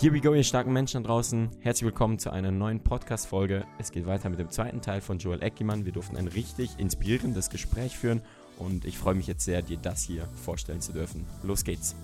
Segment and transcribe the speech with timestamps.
[0.00, 1.50] Here we go, ihr starken Menschen da draußen.
[1.58, 3.66] Herzlich willkommen zu einer neuen Podcast-Folge.
[3.80, 5.86] Es geht weiter mit dem zweiten Teil von Joel Eckimann.
[5.86, 8.22] Wir durften ein richtig inspirierendes Gespräch führen
[8.58, 11.26] und ich freue mich jetzt sehr, dir das hier vorstellen zu dürfen.
[11.42, 11.96] Los geht's.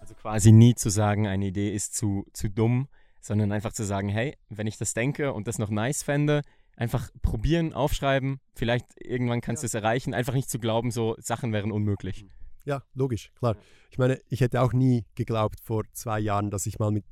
[0.00, 2.88] Also quasi nie zu sagen, eine Idee ist zu, zu dumm,
[3.20, 6.42] sondern einfach zu sagen, hey, wenn ich das denke und das noch nice fände,
[6.76, 11.52] einfach probieren, aufschreiben, vielleicht irgendwann kannst du es erreichen, einfach nicht zu glauben, so Sachen
[11.52, 12.26] wären unmöglich.
[12.64, 13.56] Ja, logisch, klar.
[13.90, 17.04] Ich meine, ich hätte auch nie geglaubt vor zwei Jahren, dass ich mal mit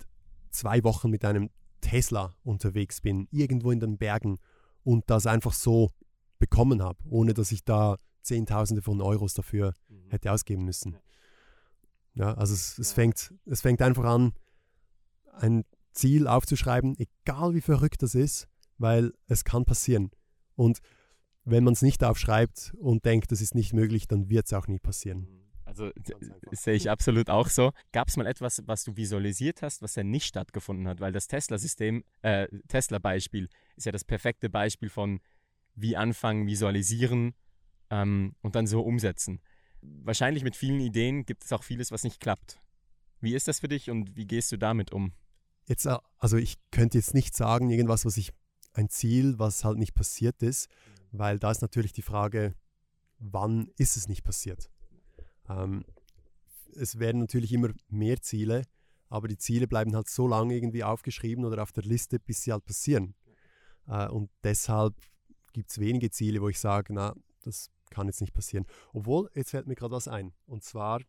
[0.50, 1.50] zwei Wochen mit einem
[1.80, 4.38] Tesla unterwegs bin, irgendwo in den Bergen
[4.84, 5.90] und das einfach so
[6.38, 10.10] bekommen habe, ohne dass ich da Zehntausende von Euros dafür mhm.
[10.10, 10.96] hätte ausgeben müssen.
[12.14, 14.32] Ja, also es, es, fängt, es fängt einfach an,
[15.32, 18.48] ein Ziel aufzuschreiben, egal wie verrückt das ist,
[18.78, 20.10] weil es kann passieren.
[20.54, 20.80] Und
[21.44, 24.66] wenn man es nicht aufschreibt und denkt, das ist nicht möglich, dann wird es auch
[24.66, 25.39] nie passieren.
[25.78, 25.92] Mhm.
[26.10, 27.72] Also sehe ich absolut auch so.
[27.92, 31.00] Gab es mal etwas, was du visualisiert hast, was ja nicht stattgefunden hat?
[31.00, 35.20] Weil das Tesla-System, äh, Tesla-Beispiel ist ja das perfekte Beispiel von
[35.74, 37.34] wie anfangen, visualisieren
[37.90, 39.40] ähm, und dann so umsetzen.
[39.80, 42.60] Wahrscheinlich mit vielen Ideen gibt es auch vieles, was nicht klappt.
[43.20, 45.12] Wie ist das für dich und wie gehst du damit um?
[45.66, 48.32] Jetzt, äh, also ich könnte jetzt nicht sagen, irgendwas, was ich,
[48.72, 50.68] ein Ziel, was halt nicht passiert ist,
[51.10, 52.54] weil da ist natürlich die Frage,
[53.18, 54.70] wann ist es nicht passiert?
[55.50, 55.84] Ähm,
[56.76, 58.64] es werden natürlich immer mehr Ziele,
[59.08, 62.52] aber die Ziele bleiben halt so lange irgendwie aufgeschrieben oder auf der Liste, bis sie
[62.52, 63.14] halt passieren.
[63.86, 64.94] Äh, und deshalb
[65.52, 68.66] gibt es wenige Ziele, wo ich sage, na, das kann jetzt nicht passieren.
[68.92, 70.32] Obwohl, jetzt fällt mir gerade was ein.
[70.46, 71.00] Und zwar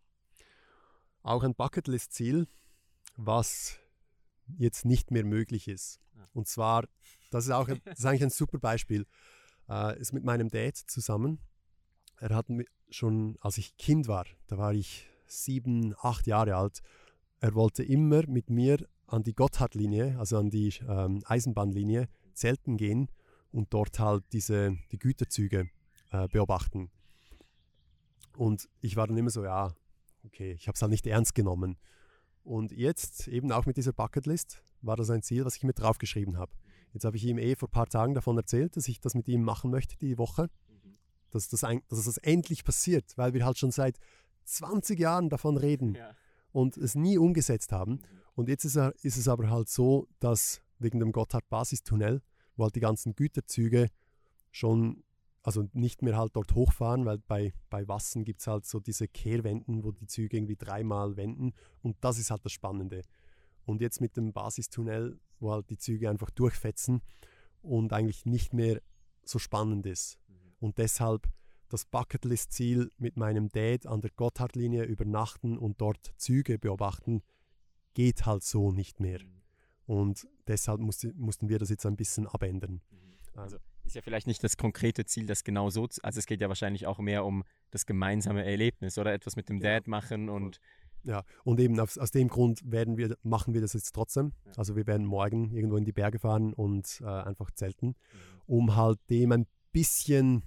[1.21, 2.47] auch ein Bucketlist-Ziel,
[3.15, 3.77] was
[4.57, 5.99] jetzt nicht mehr möglich ist.
[6.33, 6.87] Und zwar,
[7.29, 9.05] das ist auch das ist eigentlich ein super Beispiel,
[9.69, 11.39] äh, ist mit meinem Dad zusammen.
[12.21, 12.45] Er hat
[12.91, 16.81] schon, als ich Kind war, da war ich sieben, acht Jahre alt,
[17.39, 23.09] er wollte immer mit mir an die Gotthardlinie, also an die ähm, Eisenbahnlinie, zelten gehen
[23.51, 25.71] und dort halt diese, die Güterzüge
[26.11, 26.91] äh, beobachten.
[28.37, 29.73] Und ich war dann immer so, ja,
[30.23, 31.79] okay, ich habe es halt nicht ernst genommen.
[32.43, 36.37] Und jetzt, eben auch mit dieser Bucketlist, war das ein Ziel, was ich mir draufgeschrieben
[36.37, 36.51] habe.
[36.93, 39.27] Jetzt habe ich ihm eh vor ein paar Tagen davon erzählt, dass ich das mit
[39.27, 40.51] ihm machen möchte, die Woche
[41.31, 43.97] dass das, ein, dass das endlich passiert, weil wir halt schon seit
[44.45, 46.11] 20 Jahren davon reden ja.
[46.51, 47.93] und es nie umgesetzt haben.
[47.93, 47.99] Mhm.
[48.35, 52.21] Und jetzt ist, er, ist es aber halt so, dass wegen dem Gotthard-Basistunnel,
[52.55, 53.87] wo halt die ganzen Güterzüge
[54.51, 55.03] schon,
[55.43, 59.07] also nicht mehr halt dort hochfahren, weil bei, bei Wassen gibt es halt so diese
[59.07, 63.01] Kehrwenden, wo die Züge irgendwie dreimal wenden und das ist halt das Spannende.
[63.65, 67.01] Und jetzt mit dem Basistunnel, wo halt die Züge einfach durchfetzen
[67.61, 68.81] und eigentlich nicht mehr
[69.23, 70.17] so spannend ist.
[70.61, 71.27] Und deshalb
[71.67, 77.23] das Bucketlist-Ziel mit meinem Dad an der Gotthardlinie übernachten und dort Züge beobachten,
[77.93, 79.19] geht halt so nicht mehr.
[79.19, 79.41] Mhm.
[79.85, 82.81] Und deshalb musste, mussten wir das jetzt ein bisschen abändern.
[82.91, 83.39] Mhm.
[83.39, 86.47] Also ist ja vielleicht nicht das konkrete Ziel, das genau so, also es geht ja
[86.49, 89.79] wahrscheinlich auch mehr um das gemeinsame Erlebnis oder etwas mit dem ja.
[89.79, 90.59] Dad machen und
[91.03, 94.33] ja, und eben aus, aus, dem Grund werden wir, machen wir das jetzt trotzdem.
[94.55, 97.95] Also wir werden morgen irgendwo in die Berge fahren und äh, einfach zelten, mhm.
[98.45, 100.43] um halt dem ein bisschen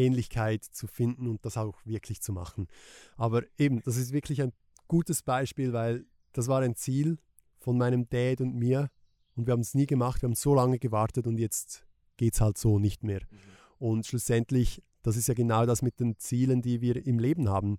[0.00, 2.68] Ähnlichkeit zu finden und das auch wirklich zu machen.
[3.16, 4.52] Aber eben, das ist wirklich ein
[4.88, 7.18] gutes Beispiel, weil das war ein Ziel
[7.58, 8.90] von meinem Dad und mir
[9.36, 12.40] und wir haben es nie gemacht, wir haben so lange gewartet und jetzt geht es
[12.40, 13.20] halt so nicht mehr.
[13.30, 13.38] Mhm.
[13.78, 17.78] Und schlussendlich, das ist ja genau das mit den Zielen, die wir im Leben haben.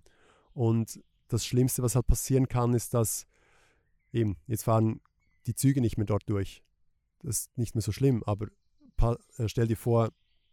[0.52, 3.26] Und das Schlimmste, was halt passieren kann, ist, dass
[4.12, 5.00] eben, jetzt fahren
[5.46, 6.62] die Züge nicht mehr dort durch.
[7.20, 8.48] Das ist nicht mehr so schlimm, aber
[9.00, 10.10] äh, stell dir vor,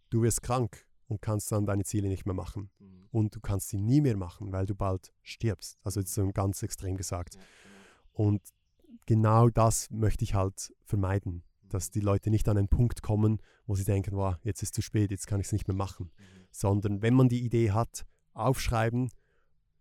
[0.09, 2.69] du wirst krank und kannst dann deine Ziele nicht mehr machen.
[2.79, 3.07] Mhm.
[3.11, 5.77] Und du kannst sie nie mehr machen, weil du bald stirbst.
[5.83, 7.35] Also jetzt so ganz extrem gesagt.
[7.35, 8.29] Ja, genau.
[8.29, 8.41] Und
[9.05, 11.69] genau das möchte ich halt vermeiden, mhm.
[11.69, 14.81] dass die Leute nicht an einen Punkt kommen, wo sie denken, wow, jetzt ist zu
[14.81, 16.11] spät, jetzt kann ich es nicht mehr machen.
[16.15, 16.47] Mhm.
[16.51, 19.09] Sondern wenn man die Idee hat, aufschreiben,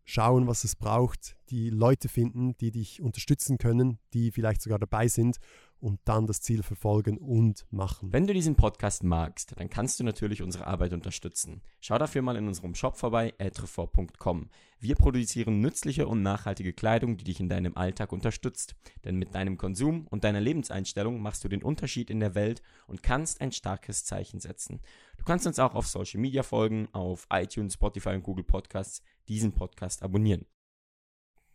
[0.04, 5.06] schauen, was es braucht, die Leute finden, die dich unterstützen können, die vielleicht sogar dabei
[5.06, 5.36] sind
[5.80, 8.12] und dann das Ziel verfolgen und machen.
[8.12, 11.62] Wenn du diesen Podcast magst, dann kannst du natürlich unsere Arbeit unterstützen.
[11.80, 14.50] Schau dafür mal in unserem Shop vorbei, etrefort.com.
[14.80, 18.74] Wir produzieren nützliche und nachhaltige Kleidung, die dich in deinem Alltag unterstützt.
[19.04, 23.02] Denn mit deinem Konsum und deiner Lebenseinstellung machst du den Unterschied in der Welt und
[23.02, 24.80] kannst ein starkes Zeichen setzen.
[25.16, 29.52] Du kannst uns auch auf Social Media folgen, auf iTunes, Spotify und Google Podcasts diesen
[29.52, 30.46] Podcast abonnieren.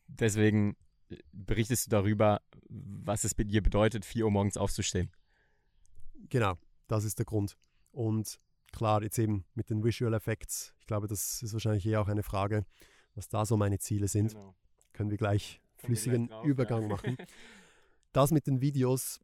[0.08, 0.76] Deswegen
[1.32, 5.12] berichtest du darüber, was es bei dir bedeutet, 4 Uhr morgens aufzustehen.
[6.30, 6.58] Genau,
[6.88, 7.58] das ist der Grund.
[7.92, 8.40] Und
[8.72, 12.24] klar, jetzt eben mit den Visual Effects, ich glaube, das ist wahrscheinlich eher auch eine
[12.24, 12.66] Frage,
[13.16, 14.34] was da so meine Ziele sind.
[14.34, 14.56] Genau.
[14.94, 16.88] Können wir gleich flüssigen wir gleich drauf, Übergang ja.
[16.88, 17.18] machen.
[18.12, 19.20] das mit den Videos,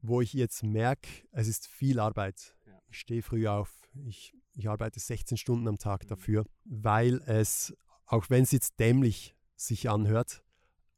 [0.00, 2.56] wo ich jetzt merke, es ist viel Arbeit.
[2.66, 2.80] Ja.
[2.88, 3.72] Ich stehe früh auf,
[4.04, 6.08] ich, ich arbeite 16 Stunden am Tag Mhm.
[6.08, 7.74] dafür, weil es,
[8.06, 10.42] auch wenn es jetzt dämlich sich anhört,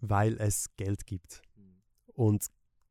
[0.08, 1.42] weil es Geld gibt.
[1.56, 1.82] Mhm.
[2.14, 2.46] Und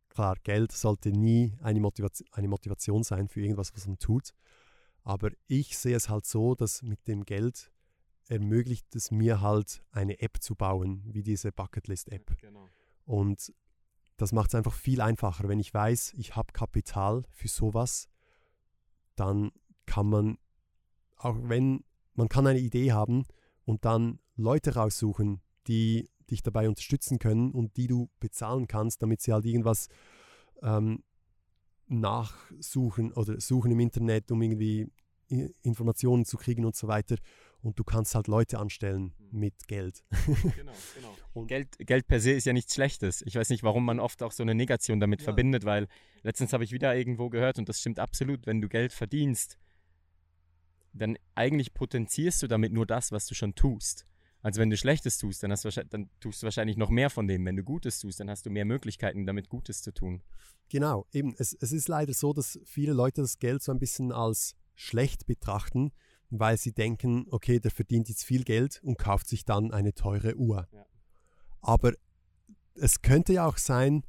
[0.10, 4.34] klar, Geld sollte nie eine Motivation, eine Motivation sein für irgendwas, was man tut.
[5.04, 7.72] Aber ich sehe es halt so, dass mit dem Geld
[8.30, 12.38] ermöglicht es mir halt eine App zu bauen, wie diese Bucketlist-App.
[12.40, 12.70] Genau.
[13.06, 13.54] Und
[14.18, 15.50] das macht es einfach viel einfacher.
[15.50, 18.08] Wenn ich weiß, ich habe Kapital für sowas,
[19.16, 19.52] dann
[19.86, 20.38] kann man,
[21.18, 21.84] auch wenn
[22.14, 23.26] man kann eine Idee haben
[23.66, 29.22] und dann Leute raussuchen, die dich dabei unterstützen können und die du bezahlen kannst, damit
[29.22, 29.88] sie halt irgendwas
[30.62, 31.04] ähm,
[31.88, 34.90] nachsuchen oder suchen im Internet, um irgendwie
[35.62, 37.16] Informationen zu kriegen und so weiter.
[37.62, 39.40] Und du kannst halt Leute anstellen Mhm.
[39.40, 40.04] mit Geld.
[40.56, 41.16] Genau, genau.
[41.34, 43.22] Und- Geld, Geld per se ist ja nichts Schlechtes.
[43.26, 45.26] Ich weiß nicht, warum man oft auch so eine Negation damit Ja.
[45.26, 45.88] verbindet, weil
[46.24, 49.58] letztens habe ich wieder irgendwo gehört und das stimmt absolut, wenn du Geld verdienst,
[50.94, 54.06] dann eigentlich potenzierst du damit nur das, was du schon tust.
[54.44, 57.28] Also wenn du Schlechtes tust, dann, hast du dann tust du wahrscheinlich noch mehr von
[57.28, 57.46] dem.
[57.46, 60.22] Wenn du Gutes tust, dann hast du mehr Möglichkeiten, damit Gutes zu tun.
[60.70, 61.34] Genau, eben.
[61.38, 65.28] Es, es ist leider so, dass viele Leute das Geld so ein bisschen als schlecht
[65.28, 65.94] betrachten,
[66.30, 70.36] weil sie denken, okay, der verdient jetzt viel Geld und kauft sich dann eine teure
[70.36, 70.68] Uhr.
[70.74, 70.86] Ja.
[71.62, 71.94] Aber
[72.76, 74.04] es könnte ja auch sein,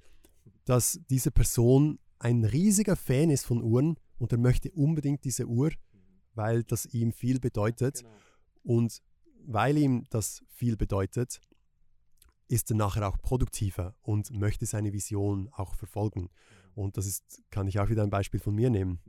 [0.65, 5.71] dass diese Person ein riesiger Fan ist von Uhren und er möchte unbedingt diese Uhr,
[6.35, 8.01] weil das ihm viel bedeutet.
[8.01, 8.15] Genau.
[8.65, 9.03] Und
[9.47, 11.41] weil ihm das viel bedeutet,
[12.49, 16.31] ist er nachher auch produktiver und möchte seine Vision auch verfolgen.
[16.75, 19.01] Und das ist, kann ich auch wieder ein Beispiel von mir nehmen.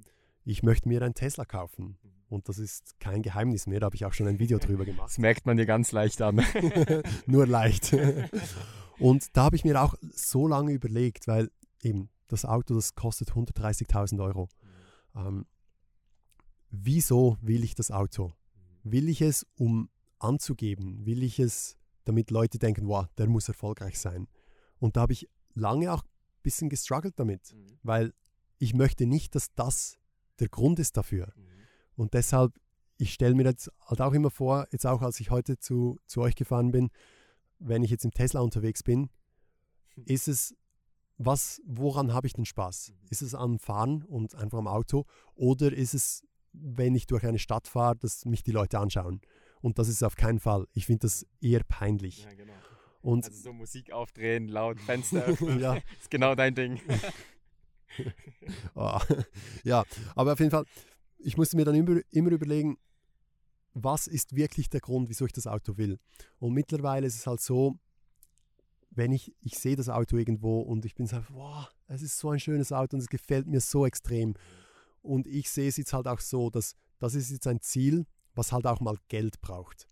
[0.43, 1.97] Ich möchte mir einen Tesla kaufen.
[2.27, 5.09] Und das ist kein Geheimnis mehr, da habe ich auch schon ein Video drüber gemacht.
[5.09, 6.43] Das merkt man dir ganz leicht an.
[7.25, 7.95] Nur leicht.
[8.99, 11.51] und da habe ich mir auch so lange überlegt, weil
[11.81, 14.49] eben das Auto, das kostet 130.000 Euro.
[15.15, 15.45] Ähm,
[16.71, 18.33] wieso will ich das Auto?
[18.83, 21.05] Will ich es, um anzugeben?
[21.05, 24.27] Will ich es, damit Leute denken, wow, der muss erfolgreich sein?
[24.79, 28.13] Und da habe ich lange auch ein bisschen gestruggelt damit, weil
[28.57, 29.97] ich möchte nicht, dass das
[30.39, 31.33] der Grund ist dafür.
[31.95, 32.53] Und deshalb,
[32.97, 36.21] ich stelle mir jetzt halt auch immer vor, jetzt auch als ich heute zu, zu
[36.21, 36.89] euch gefahren bin,
[37.59, 39.09] wenn ich jetzt im Tesla unterwegs bin,
[39.95, 40.53] ist es,
[41.17, 42.91] was, woran habe ich den Spaß?
[43.09, 47.39] Ist es am Fahren und einfach am Auto oder ist es, wenn ich durch eine
[47.39, 49.21] Stadt fahre, dass mich die Leute anschauen?
[49.65, 50.67] Und das ist auf keinen Fall.
[50.73, 52.23] Ich finde das eher peinlich.
[52.23, 52.53] Ja, genau.
[53.01, 55.73] Und Also so Musik aufdrehen, laut Fenster öffnen, Ja.
[55.99, 56.79] ist genau dein Ding.
[58.75, 59.01] Ah,
[59.63, 59.85] ja,
[60.15, 60.65] aber auf jeden Fall,
[61.17, 62.77] ich musste mir dann immer, immer überlegen,
[63.73, 65.97] was ist wirklich der Grund, wieso ich das Auto will.
[66.39, 67.79] Und mittlerweile ist es halt so,
[68.91, 72.29] wenn ich, ich sehe das Auto irgendwo und ich bin so, wow, es ist so
[72.29, 74.35] ein schönes Auto und es gefällt mir so extrem.
[75.01, 78.05] Und ich sehe es jetzt halt auch so, dass das ist jetzt ein Ziel,
[78.35, 79.87] was halt auch mal Geld braucht.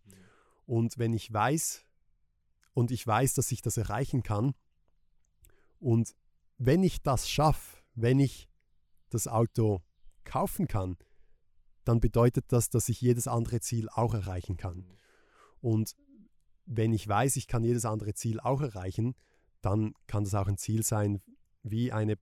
[0.65, 1.85] Und wenn ich weiß,
[2.73, 4.53] und ich weiß, dass ich das erreichen kann,
[5.79, 6.15] und
[6.57, 8.49] wenn ich das schaffe, wenn ich
[9.09, 9.81] das Auto
[10.23, 10.97] kaufen kann,
[11.83, 14.85] dann bedeutet das, dass ich jedes andere Ziel auch erreichen kann.
[15.59, 15.95] Und
[16.65, 19.15] wenn ich weiß, ich kann jedes andere Ziel auch erreichen,
[19.61, 21.21] dann kann das auch ein Ziel sein,
[21.61, 22.17] wie eine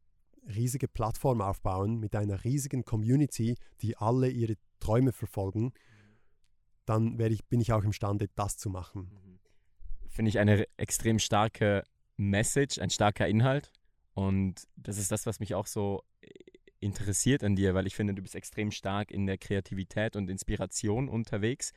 [0.48, 5.74] riesige Plattform aufbauen mit einer riesigen Community, die alle ihre Träume verfolgen.
[6.86, 9.40] Dann werde ich, bin ich auch imstande, das zu machen.
[10.08, 11.84] Finde ich eine extrem starke
[12.18, 13.72] Message, ein starker Inhalt.
[14.14, 16.04] Und das ist das, was mich auch so
[16.80, 21.08] interessiert an dir, weil ich finde, du bist extrem stark in der Kreativität und Inspiration
[21.08, 21.74] unterwegs.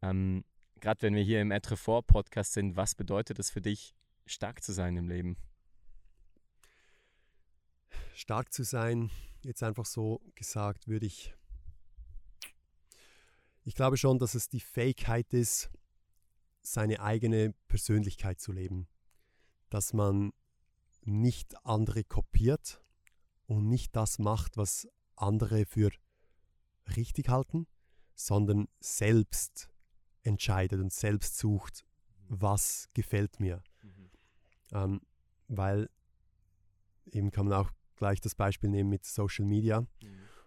[0.00, 0.44] Ähm,
[0.80, 3.94] Gerade wenn wir hier im Etrefort Podcast sind, was bedeutet es für dich,
[4.26, 5.36] stark zu sein im Leben?
[8.14, 9.10] Stark zu sein,
[9.44, 11.34] jetzt einfach so gesagt, würde ich.
[13.64, 15.70] Ich glaube schon, dass es die Fähigkeit ist,
[16.62, 18.88] seine eigene Persönlichkeit zu leben.
[19.70, 20.32] Dass man
[21.02, 22.82] nicht andere kopiert
[23.46, 25.90] und nicht das macht, was andere für
[26.96, 27.66] richtig halten,
[28.14, 29.68] sondern selbst
[30.22, 31.84] entscheidet und selbst sucht,
[32.28, 33.62] was gefällt mir.
[34.72, 35.00] Ähm,
[35.48, 35.90] weil
[37.06, 39.86] eben kann man auch gleich das Beispiel nehmen mit Social Media,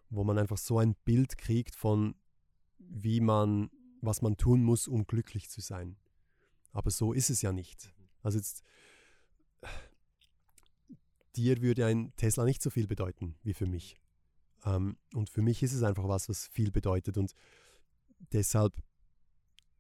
[0.10, 2.16] wo man einfach so ein Bild kriegt von,
[2.90, 3.70] wie man,
[4.02, 5.98] was man tun muss, um glücklich zu sein.
[6.72, 7.94] Aber so ist es ja nicht.
[8.22, 8.64] Also jetzt,
[11.36, 14.00] dir würde ein Tesla nicht so viel bedeuten wie für mich.
[14.66, 17.18] Ähm, und für mich ist es einfach was, was viel bedeutet.
[17.18, 17.34] Und
[18.32, 18.82] deshalb,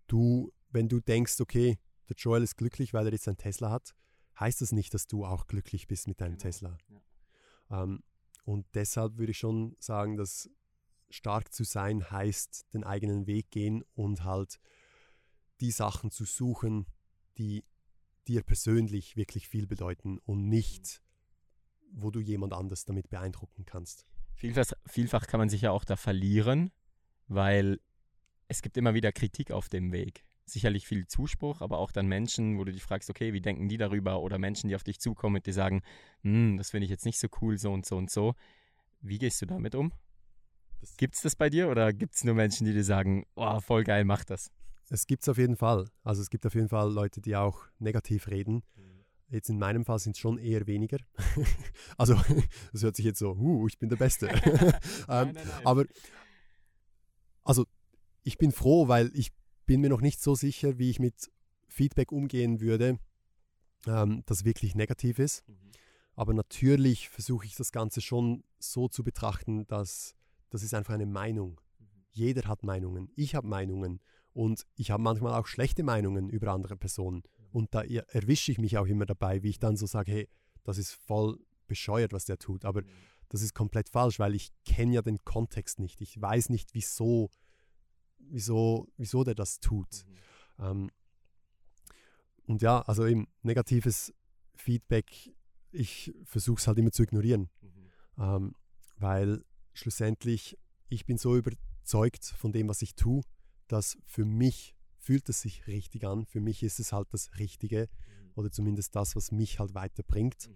[0.07, 3.95] du, wenn du denkst, okay, der Joel ist glücklich, weil er jetzt ein Tesla hat,
[4.39, 6.77] heißt das nicht, dass du auch glücklich bist mit deinem Genau, Tesla.
[7.69, 8.03] Ähm,
[8.43, 10.49] und deshalb würde ich schon sagen, dass
[11.09, 14.59] stark zu sein heißt, den eigenen Weg gehen und halt
[15.61, 16.85] die Sachen zu suchen,
[17.37, 17.63] die
[18.27, 21.01] dir persönlich wirklich viel bedeuten und nicht,
[21.91, 24.05] wo du jemand anders damit beeindrucken kannst.
[24.33, 26.71] Vielfach, vielfach kann man sich ja auch da verlieren,
[27.27, 27.79] weil
[28.47, 30.25] es gibt immer wieder Kritik auf dem Weg.
[30.45, 33.77] Sicherlich viel Zuspruch, aber auch dann Menschen, wo du dich fragst, okay, wie denken die
[33.77, 34.21] darüber?
[34.21, 35.81] Oder Menschen, die auf dich zukommen und dir sagen,
[36.21, 38.35] hm, das finde ich jetzt nicht so cool, so und so und so.
[39.01, 39.91] Wie gehst du damit um?
[40.97, 43.83] Gibt es das bei dir oder gibt es nur Menschen, die dir sagen, oh, voll
[43.83, 44.51] geil, mach das?
[44.89, 45.85] Es gibt es auf jeden Fall.
[46.03, 48.63] Also es gibt auf jeden Fall Leute, die auch negativ reden.
[49.29, 50.99] Jetzt in meinem Fall sind es schon eher weniger.
[51.97, 52.15] also
[52.71, 54.27] das hört sich jetzt so, uh, ich bin der Beste.
[55.09, 55.85] ähm, aber
[57.43, 57.65] also
[58.23, 59.31] ich bin froh, weil ich
[59.65, 61.31] bin mir noch nicht so sicher, wie ich mit
[61.67, 62.99] Feedback umgehen würde,
[63.87, 65.43] ähm, das wirklich negativ ist.
[66.15, 70.15] Aber natürlich versuche ich das Ganze schon so zu betrachten, dass
[70.49, 71.59] das ist einfach eine Meinung.
[72.11, 73.11] Jeder hat Meinungen.
[73.15, 73.99] Ich habe Meinungen.
[74.33, 77.23] Und ich habe manchmal auch schlechte Meinungen über andere Personen.
[77.51, 80.29] Und da er- erwische ich mich auch immer dabei, wie ich dann so sage, hey,
[80.63, 82.65] das ist voll bescheuert, was der tut.
[82.65, 82.83] Aber
[83.29, 86.01] das ist komplett falsch, weil ich kenne ja den Kontext nicht.
[86.01, 87.29] Ich weiß nicht, wieso,
[88.17, 90.05] wieso, wieso der das tut.
[90.59, 90.89] Ähm,
[92.45, 94.13] und ja, also eben negatives
[94.55, 95.33] Feedback,
[95.71, 97.49] ich versuche es halt immer zu ignorieren,
[98.17, 98.53] ähm,
[98.97, 99.43] weil
[99.75, 100.57] schlussendlich
[100.89, 103.21] ich bin so überzeugt von dem, was ich tue,
[103.67, 106.25] dass für mich fühlt es sich richtig an.
[106.25, 107.89] Für mich ist es halt das Richtige
[108.35, 110.49] oder zumindest das, was mich halt weiterbringt.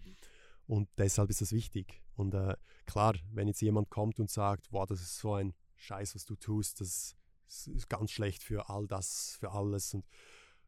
[0.66, 2.02] Und deshalb ist das wichtig.
[2.16, 6.16] Und äh, klar, wenn jetzt jemand kommt und sagt, wow, das ist so ein Scheiß,
[6.16, 7.16] was du tust, das
[7.48, 9.94] ist ganz schlecht für all das, für alles.
[9.94, 10.06] Und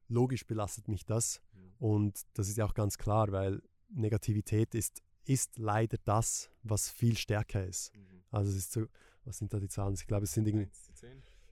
[0.08, 1.42] logisch belastet mich das.
[1.78, 7.18] Und das ist ja auch ganz klar, weil Negativität ist, ist leider das, was viel
[7.18, 7.92] stärker ist.
[8.32, 8.86] Also es ist so,
[9.24, 9.94] was sind da die Zahlen?
[9.94, 10.70] Ich glaube, es sind irgendwie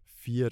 [0.06, 0.50] vier,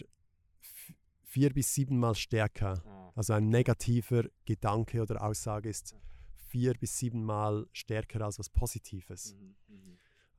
[1.23, 2.83] vier bis siebenmal stärker.
[3.15, 5.95] Also ein negativer Gedanke oder Aussage ist
[6.35, 9.35] vier bis siebenmal stärker als was Positives.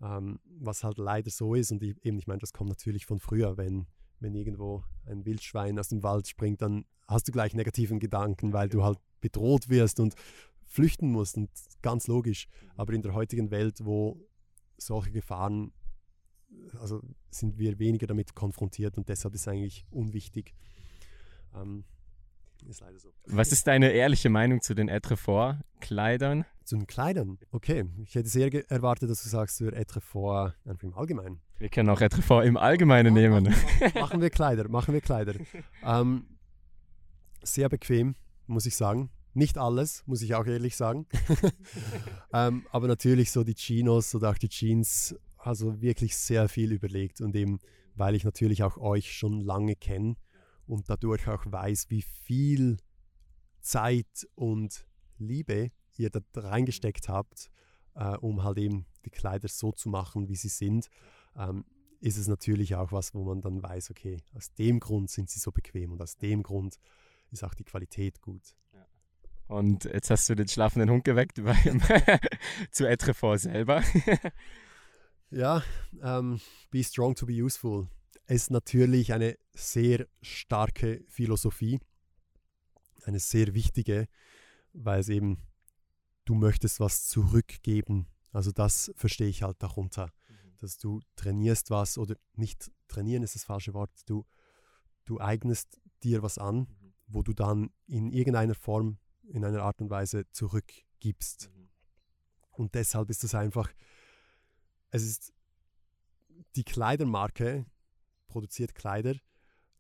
[0.01, 1.73] Ähm, was halt leider so ist.
[1.73, 3.87] Und ich, eben, ich meine, das kommt natürlich von früher, wenn,
[4.21, 8.69] wenn irgendwo ein Wildschwein aus dem Wald springt, dann hast du gleich negativen Gedanken, weil
[8.69, 10.15] du halt bedroht wirst und
[10.69, 11.37] flüchten musst.
[11.37, 11.51] Und
[11.83, 12.49] ganz logisch.
[12.77, 14.21] Aber in der heutigen Welt, wo
[14.77, 15.73] solche Gefahren,
[16.81, 20.55] also sind wir weniger damit konfrontiert und deshalb ist es eigentlich unwichtig.
[21.55, 21.85] Ähm,
[22.67, 23.13] ist leider so.
[23.27, 26.45] Was ist deine ehrliche Meinung zu den Etrefort-Kleidern?
[26.65, 27.39] Zu den Kleidern.
[27.51, 31.41] Okay, ich hätte sehr erwartet, dass du sagst, für Etrefort einfach im Allgemeinen.
[31.59, 33.55] Wir können auch Etrefort im Allgemeinen nehmen.
[33.95, 35.35] machen wir Kleider, machen wir Kleider.
[35.85, 36.27] Ähm,
[37.43, 39.11] sehr bequem, muss ich sagen.
[39.39, 41.07] Nicht alles, muss ich auch ehrlich sagen.
[42.33, 47.21] ähm, aber natürlich so die Chinos oder auch die Jeans, also wirklich sehr viel überlegt.
[47.21, 47.61] Und eben,
[47.95, 50.17] weil ich natürlich auch euch schon lange kenne
[50.67, 52.79] und dadurch auch weiß, wie viel
[53.61, 54.85] Zeit und
[55.19, 57.49] Liebe ihr da reingesteckt habt,
[57.95, 60.89] äh, um halt eben die Kleider so zu machen, wie sie sind,
[61.37, 61.65] ähm,
[62.01, 65.39] ist es natürlich auch was, wo man dann weiß, okay, aus dem Grund sind sie
[65.39, 66.81] so bequem und aus dem Grund
[67.31, 68.57] ist auch die Qualität gut.
[69.49, 71.81] Und jetzt hast du den schlafenden Hund geweckt beim
[72.71, 73.83] zu Etrefort selber.
[75.31, 75.63] Ja,
[76.01, 76.41] ähm,
[76.71, 77.87] be strong to be useful
[78.29, 81.81] ist natürlich eine sehr starke Philosophie,
[83.05, 84.07] eine sehr wichtige,
[84.73, 85.39] weil es eben,
[86.25, 88.07] du möchtest was zurückgeben.
[88.33, 90.13] Also das verstehe ich halt darunter,
[90.59, 94.25] dass du trainierst was oder nicht trainieren ist das falsche Wort, du,
[95.05, 96.69] du eignest dir was an,
[97.07, 98.99] wo du dann in irgendeiner Form,
[99.29, 101.51] in einer Art und Weise zurückgibst.
[102.51, 103.71] Und deshalb ist es einfach,
[104.91, 105.33] es ist
[106.57, 107.67] die Kleidermarke
[108.27, 109.15] produziert Kleider,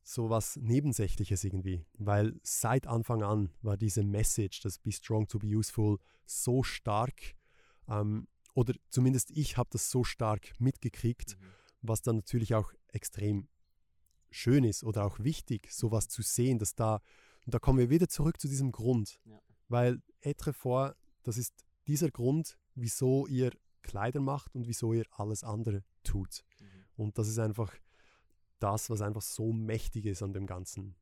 [0.02, 1.84] so was Nebensächliches irgendwie.
[1.94, 7.34] Weil seit Anfang an war diese Message, das Be Strong to Be Useful, so stark.
[7.88, 11.36] Ähm, oder zumindest ich habe das so stark mitgekriegt,
[11.82, 13.48] was dann natürlich auch extrem
[14.30, 17.00] schön ist oder auch wichtig, sowas zu sehen, dass da,
[17.48, 19.18] und da kommen wir wieder zurück zu diesem Grund.
[19.24, 19.40] Ja.
[19.68, 25.82] Weil Etrefort, das ist dieser Grund, wieso ihr Kleider macht und wieso ihr alles andere
[26.04, 26.44] tut.
[26.96, 27.72] Und das ist einfach
[28.58, 30.94] das, was einfach so mächtig ist an dem Ganzen.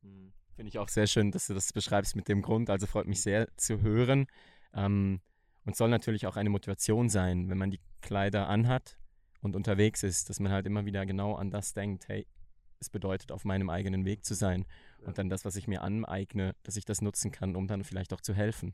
[0.55, 2.69] Finde ich auch sehr schön, dass du das beschreibst mit dem Grund.
[2.69, 4.25] Also freut mich sehr zu hören.
[4.73, 5.19] Ähm,
[5.65, 8.97] und soll natürlich auch eine Motivation sein, wenn man die Kleider anhat
[9.41, 12.25] und unterwegs ist, dass man halt immer wieder genau an das denkt, hey,
[12.79, 14.65] es bedeutet, auf meinem eigenen Weg zu sein.
[14.99, 15.07] Ja.
[15.07, 18.13] Und dann das, was ich mir aneigne, dass ich das nutzen kann, um dann vielleicht
[18.13, 18.73] auch zu helfen.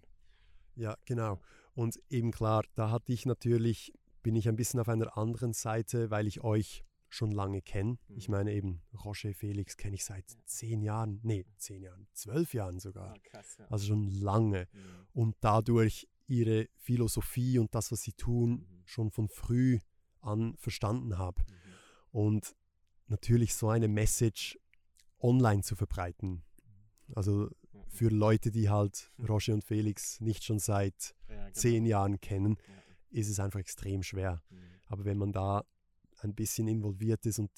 [0.75, 1.39] Ja, genau.
[1.75, 6.09] Und eben klar, da hatte ich natürlich, bin ich ein bisschen auf einer anderen Seite,
[6.09, 7.97] weil ich euch schon lange kenne.
[8.07, 8.17] Mhm.
[8.17, 12.79] Ich meine eben, Roger Felix kenne ich seit zehn Jahren, nee, zehn Jahren, zwölf Jahren
[12.79, 13.13] sogar.
[13.23, 13.67] Krass, ja.
[13.69, 14.67] Also schon lange.
[14.71, 14.79] Mhm.
[15.13, 18.81] Und dadurch ihre Philosophie und das, was sie tun, mhm.
[18.85, 19.79] schon von früh
[20.21, 21.41] an verstanden habe.
[21.41, 21.55] Mhm.
[22.11, 22.55] Und
[23.07, 24.57] natürlich so eine Message
[25.23, 26.43] online zu verbreiten.
[27.15, 27.49] Also
[27.87, 29.25] für Leute, die halt hm.
[29.25, 31.51] Roger und Felix nicht schon seit ja, genau.
[31.53, 33.19] zehn Jahren kennen, ja.
[33.19, 34.43] ist es einfach extrem schwer.
[34.49, 34.57] Mhm.
[34.87, 35.65] Aber wenn man da
[36.19, 37.51] ein bisschen involviert ist und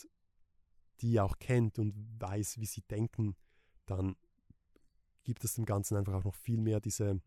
[1.01, 3.36] die auch kennt und weiß, wie sie denken,
[3.86, 4.15] dann
[5.24, 7.22] gibt es dem Ganzen einfach auch noch viel mehr diese mhm.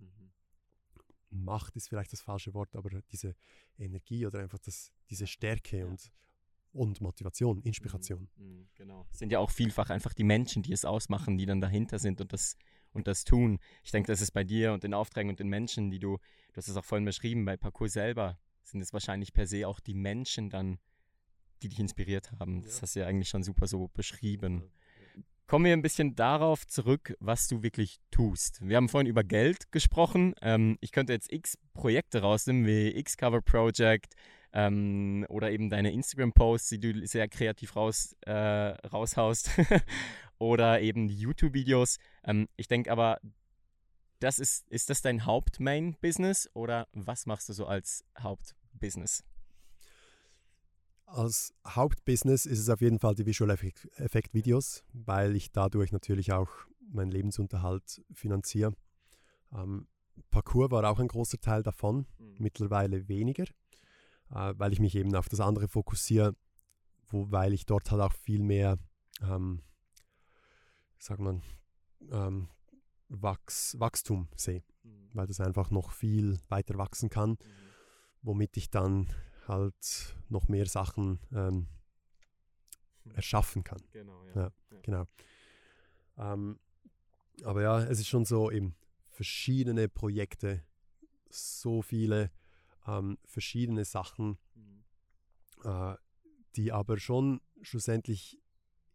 [1.30, 3.34] Macht, ist vielleicht das falsche Wort, aber diese
[3.76, 5.86] Energie oder einfach das, diese Stärke ja.
[5.86, 6.10] und,
[6.72, 8.28] und Motivation, Inspiration.
[8.36, 9.06] Mhm, mhm, genau.
[9.12, 12.20] Es sind ja auch vielfach einfach die Menschen, die es ausmachen, die dann dahinter sind
[12.20, 12.56] und das,
[12.92, 13.58] und das tun.
[13.82, 16.56] Ich denke, das ist bei dir und den Aufträgen und den Menschen, die du, du
[16.56, 19.94] hast es auch vorhin beschrieben, bei Parcours selber sind es wahrscheinlich per se auch die
[19.94, 20.78] Menschen dann,
[21.62, 22.62] die dich inspiriert haben.
[22.62, 24.70] Das hast du ja eigentlich schon super so beschrieben.
[25.46, 28.60] Kommen wir ein bisschen darauf zurück, was du wirklich tust.
[28.60, 30.34] Wir haben vorhin über Geld gesprochen.
[30.42, 34.14] Ähm, ich könnte jetzt x Projekte rausnehmen, wie X-Cover Project
[34.52, 39.50] ähm, oder eben deine Instagram-Posts, die du sehr kreativ raus, äh, raushaust.
[40.38, 41.98] oder eben YouTube-Videos.
[42.24, 43.20] Ähm, ich denke aber,
[44.20, 49.24] das ist, ist das dein Haupt-Main-Business oder was machst du so als Hauptbusiness?
[51.06, 56.32] Als Hauptbusiness ist es auf jeden Fall die Visual Effect Videos, weil ich dadurch natürlich
[56.32, 56.50] auch
[56.90, 58.74] meinen Lebensunterhalt finanziere.
[59.52, 59.86] Ähm,
[60.30, 62.34] Parcours war auch ein großer Teil davon, mhm.
[62.38, 63.44] mittlerweile weniger,
[64.30, 66.34] äh, weil ich mich eben auf das andere fokussiere,
[67.08, 68.78] wo, weil ich dort halt auch viel mehr,
[69.22, 69.62] ähm,
[70.98, 71.42] sagt man,
[72.10, 72.48] ähm,
[73.08, 75.10] Wachs, Wachstum sehe, mhm.
[75.14, 77.36] weil das einfach noch viel weiter wachsen kann, mhm.
[78.22, 79.08] womit ich dann
[79.46, 81.68] halt noch mehr Sachen ähm,
[83.04, 83.14] hm.
[83.14, 83.80] erschaffen kann.
[83.92, 84.34] Genau, ja.
[84.34, 84.80] ja, ja.
[84.82, 85.04] genau.
[86.18, 86.58] Ähm,
[87.44, 88.74] aber ja, es ist schon so eben
[89.06, 90.62] verschiedene Projekte,
[91.30, 92.30] so viele
[92.88, 94.84] ähm, verschiedene Sachen, mhm.
[95.64, 95.96] äh,
[96.56, 98.40] die aber schon schlussendlich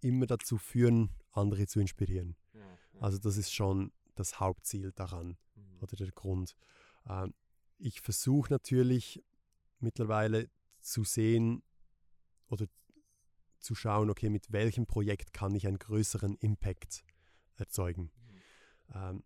[0.02, 2.36] immer dazu führen, andere zu inspirieren.
[2.54, 3.02] Ja, ja.
[3.02, 5.80] Also das ist schon das Hauptziel daran mhm.
[5.82, 6.56] oder der Grund.
[7.08, 7.34] Ähm,
[7.78, 9.24] ich versuche natürlich
[9.80, 11.64] mittlerweile zu sehen
[12.48, 12.66] oder
[13.60, 17.06] zu schauen, okay, mit welchem Projekt kann ich einen größeren Impact
[17.56, 18.12] erzeugen.
[18.16, 18.42] Mhm.
[18.96, 19.24] Ähm,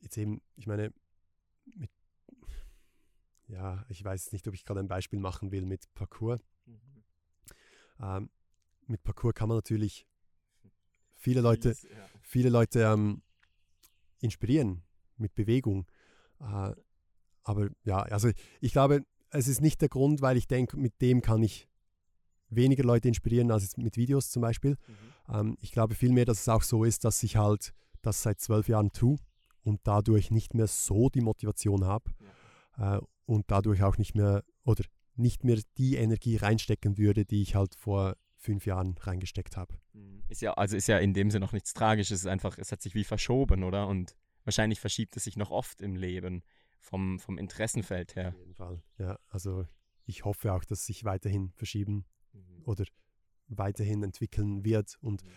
[0.00, 0.92] jetzt eben, ich meine,
[1.64, 1.90] mit,
[3.48, 6.40] ja, ich weiß nicht, ob ich gerade ein Beispiel machen will mit Parcours.
[6.66, 7.04] Mhm.
[8.00, 8.30] Ähm,
[8.86, 10.06] mit Parcours kann man natürlich
[11.14, 11.76] viele Leute,
[12.22, 13.22] viele Leute ähm,
[14.20, 14.82] inspirieren
[15.16, 15.86] mit Bewegung.
[16.40, 16.72] Äh,
[17.42, 18.30] aber ja, also
[18.60, 21.68] ich glaube, es ist nicht der Grund, weil ich denke, mit dem kann ich
[22.48, 24.76] weniger Leute inspirieren als mit Videos zum Beispiel.
[24.86, 25.34] Mhm.
[25.34, 28.68] Ähm, ich glaube vielmehr, dass es auch so ist, dass ich halt das seit zwölf
[28.68, 29.16] Jahren tue
[29.62, 32.12] und dadurch nicht mehr so die Motivation habe
[32.78, 32.98] ja.
[32.98, 34.84] äh, und dadurch auch nicht mehr oder
[35.16, 39.74] nicht mehr die Energie reinstecken würde, die ich halt vor fünf Jahren reingesteckt habe.
[39.92, 40.22] Mhm.
[40.28, 42.72] Ist ja, also ist ja in dem Sinne noch nichts Tragisches, es ist einfach, es
[42.72, 43.88] hat sich wie verschoben, oder?
[43.88, 46.42] Und wahrscheinlich verschiebt es sich noch oft im Leben
[46.78, 48.28] vom, vom Interessenfeld her.
[48.28, 49.18] Auf jeden Fall, ja.
[49.28, 49.66] Also
[50.04, 52.62] ich hoffe auch, dass sich weiterhin verschieben mhm.
[52.64, 52.84] oder
[53.48, 55.30] weiterhin entwickeln wird und mhm.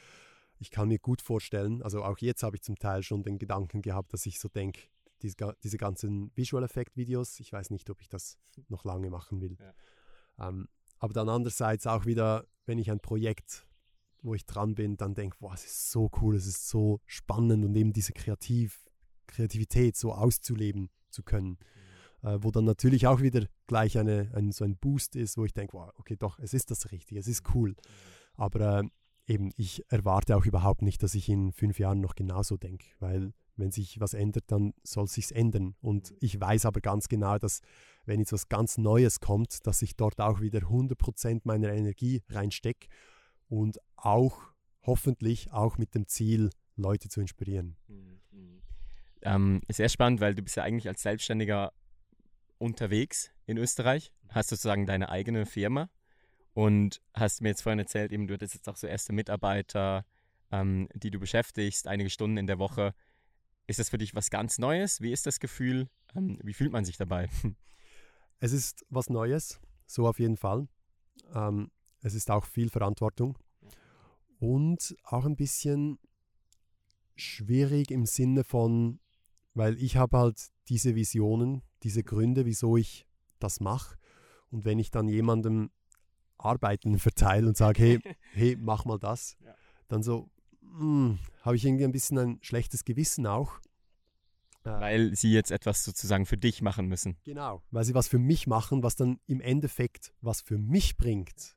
[0.60, 3.82] ich kann mir gut vorstellen, also auch jetzt habe ich zum Teil schon den Gedanken
[3.82, 4.82] gehabt, dass ich so denke,
[5.22, 8.38] diese, diese ganzen Visual Effect Videos, ich weiß nicht, ob ich das
[8.70, 9.58] noch lange machen will.
[9.60, 10.50] Ja.
[10.50, 10.68] Ähm,
[11.00, 13.66] aber dann andererseits auch wieder, wenn ich ein Projekt,
[14.22, 17.64] wo ich dran bin, dann denke, wow, es ist so cool, es ist so spannend
[17.64, 18.86] und eben diese Kreativ
[19.28, 21.58] Kreativität so auszuleben zu können.
[22.22, 25.54] Äh, wo dann natürlich auch wieder gleich eine, ein, so ein Boost ist, wo ich
[25.54, 27.76] denke, wow, okay, doch, es ist das Richtige, es ist cool.
[28.34, 28.84] Aber äh,
[29.28, 33.32] eben, ich erwarte auch überhaupt nicht, dass ich in fünf Jahren noch genauso denke, weil
[33.60, 35.76] wenn sich was ändert, dann soll es sich ändern.
[35.82, 37.62] Und ich weiß aber ganz genau, dass
[38.06, 42.88] wenn jetzt was ganz Neues kommt, dass ich dort auch wieder 100% meiner Energie reinstecke
[43.48, 44.40] und auch
[44.84, 47.76] hoffentlich auch mit dem Ziel, Leute zu inspirieren.
[47.88, 48.20] Mhm.
[48.32, 48.62] mhm.
[49.22, 51.74] Ähm, sehr spannend, weil du bist ja eigentlich als Selbstständiger
[52.58, 55.90] unterwegs in Österreich, hast sozusagen deine eigene Firma
[56.54, 60.06] und hast mir jetzt vorhin erzählt, eben du hattest jetzt auch so erste Mitarbeiter,
[60.52, 62.94] ähm, die du beschäftigst, einige Stunden in der Woche.
[63.70, 65.00] Ist das für dich was ganz Neues?
[65.00, 65.90] Wie ist das Gefühl?
[66.16, 67.30] Ähm, wie fühlt man sich dabei?
[68.42, 70.70] Es ist was Neues, so auf jeden Fall.
[71.36, 73.38] Ähm, es ist auch viel Verantwortung
[74.40, 76.00] und auch ein bisschen
[77.18, 79.02] schwierig im Sinne von,
[79.54, 83.06] weil ich habe halt diese Visionen diese Gründe, wieso ich
[83.40, 83.98] das mache.
[84.52, 85.72] Und wenn ich dann jemandem
[86.38, 88.00] Arbeiten verteile und sage, hey,
[88.34, 89.54] hey, mach mal das, ja.
[89.90, 90.30] dann so,
[91.42, 93.60] habe ich irgendwie ein bisschen ein schlechtes Gewissen auch.
[94.64, 97.18] Äh, weil sie jetzt etwas sozusagen für dich machen müssen.
[97.24, 101.56] Genau, weil sie was für mich machen, was dann im Endeffekt was für mich bringt.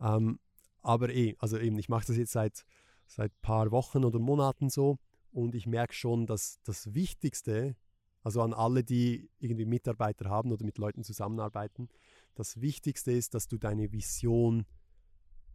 [0.00, 0.38] Ähm,
[0.82, 2.64] aber eh, also eben, ich mache das jetzt seit
[3.10, 4.98] seit paar Wochen oder Monaten so
[5.32, 7.76] und ich merke schon, dass das Wichtigste,
[8.22, 11.88] also an alle, die irgendwie Mitarbeiter haben oder mit Leuten zusammenarbeiten,
[12.34, 14.66] das Wichtigste ist, dass du deine Vision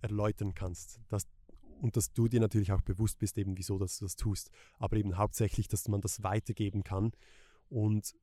[0.02, 1.00] erläutern kannst.
[1.08, 1.28] Dass,
[1.82, 4.50] und dass du dir natürlich auch bewusst bist, eben wieso dass du das tust.
[4.78, 7.12] Aber eben hauptsächlich, dass man das weitergeben kann.
[7.70, 8.16] Und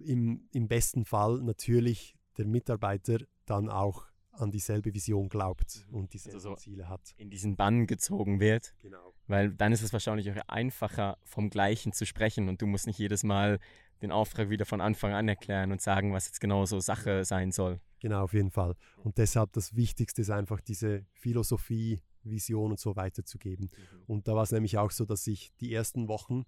[0.00, 5.94] im, im besten Fall natürlich der Mitarbeiter dann auch an dieselbe Vision glaubt mhm.
[5.94, 7.14] und dieselben also so Ziele hat.
[7.16, 8.74] In diesen Bann gezogen wird.
[8.80, 9.14] Genau.
[9.26, 12.98] Weil dann ist es wahrscheinlich auch einfacher, vom Gleichen zu sprechen und du musst nicht
[12.98, 13.58] jedes Mal
[14.02, 17.52] den Auftrag wieder von Anfang an erklären und sagen, was jetzt genau so Sache sein
[17.52, 17.80] soll.
[18.00, 18.76] Genau, auf jeden Fall.
[19.02, 23.70] Und deshalb das Wichtigste ist einfach diese Philosophie, Vision und so weiterzugeben.
[23.70, 24.02] Mhm.
[24.06, 26.44] Und da war es nämlich auch so, dass ich die ersten Wochen,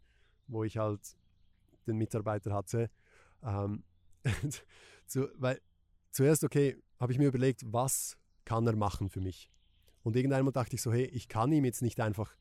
[0.47, 1.17] wo ich halt
[1.87, 2.91] den Mitarbeiter hatte,
[3.43, 3.85] ähm,
[5.07, 5.61] zu, weil
[6.11, 9.51] zuerst, okay, habe ich mir überlegt, was kann er machen für mich?
[10.03, 12.37] Und irgendwann dachte ich so, hey, ich kann ihm jetzt nicht einfach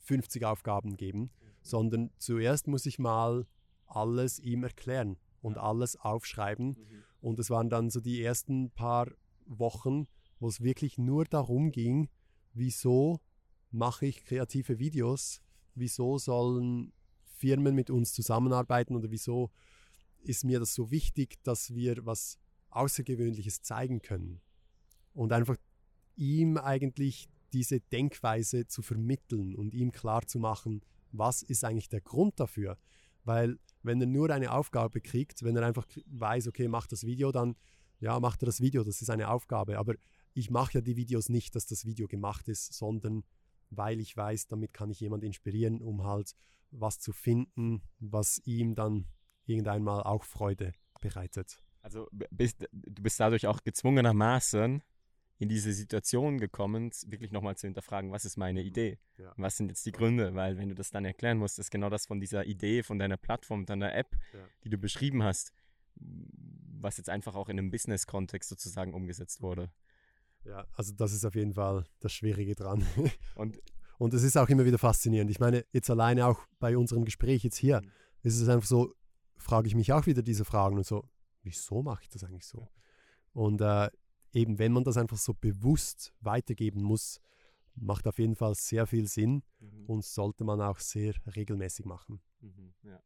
[0.00, 1.30] 50 Aufgaben geben, mhm.
[1.62, 3.46] sondern zuerst muss ich mal
[3.86, 6.68] alles ihm erklären und alles aufschreiben.
[6.68, 7.04] Mhm.
[7.20, 9.08] Und es waren dann so die ersten paar
[9.46, 10.06] Wochen,
[10.40, 12.08] wo es wirklich nur darum ging,
[12.54, 13.20] wieso
[13.70, 15.40] mache ich kreative Videos,
[15.74, 16.92] wieso sollen
[17.24, 19.50] Firmen mit uns zusammenarbeiten oder wieso
[20.22, 22.38] ist mir das so wichtig, dass wir was
[22.70, 24.40] Außergewöhnliches zeigen können.
[25.12, 25.56] Und einfach
[26.16, 32.00] ihm eigentlich diese Denkweise zu vermitteln und ihm klar zu machen, was ist eigentlich der
[32.00, 32.78] Grund dafür.
[33.24, 37.30] Weil wenn er nur eine Aufgabe kriegt, wenn er einfach weiß, okay, mach das Video,
[37.32, 37.56] dann
[38.00, 39.78] ja, macht er das Video, das ist eine Aufgabe.
[39.78, 39.94] Aber
[40.34, 43.24] ich mache ja die Videos nicht, dass das Video gemacht ist, sondern
[43.70, 46.34] weil ich weiß, damit kann ich jemanden inspirieren, um halt
[46.70, 49.06] was zu finden, was ihm dann
[49.46, 51.62] irgendeinmal auch Freude bereitet.
[51.82, 54.82] Also bist, du bist dadurch auch gezwungenermaßen
[55.38, 58.66] in diese Situation gekommen, wirklich nochmal zu hinterfragen, was ist meine mhm.
[58.68, 58.98] Idee?
[59.18, 59.34] Ja.
[59.36, 60.34] Was sind jetzt die Gründe?
[60.34, 63.16] Weil wenn du das dann erklären musst, ist genau das von dieser Idee, von deiner
[63.16, 64.40] Plattform, deiner App, ja.
[64.62, 65.52] die du beschrieben hast,
[65.96, 69.72] was jetzt einfach auch in einem Business-Kontext sozusagen umgesetzt wurde.
[70.44, 72.84] Ja, also das ist auf jeden Fall das Schwierige dran.
[73.36, 73.60] Und,
[73.98, 75.30] und es ist auch immer wieder faszinierend.
[75.30, 77.90] Ich meine, jetzt alleine auch bei unserem Gespräch jetzt hier, mhm.
[78.22, 78.94] ist es einfach so,
[79.36, 81.08] frage ich mich auch wieder diese Fragen und so,
[81.42, 82.68] wieso mache ich das eigentlich so?
[83.32, 83.90] Und äh,
[84.32, 87.20] eben, wenn man das einfach so bewusst weitergeben muss,
[87.74, 89.86] macht auf jeden Fall sehr viel Sinn mhm.
[89.86, 92.20] und sollte man auch sehr regelmäßig machen.
[92.40, 93.00] Mhm, ja.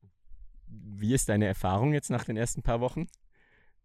[0.67, 3.07] Wie ist deine Erfahrung jetzt nach den ersten paar Wochen?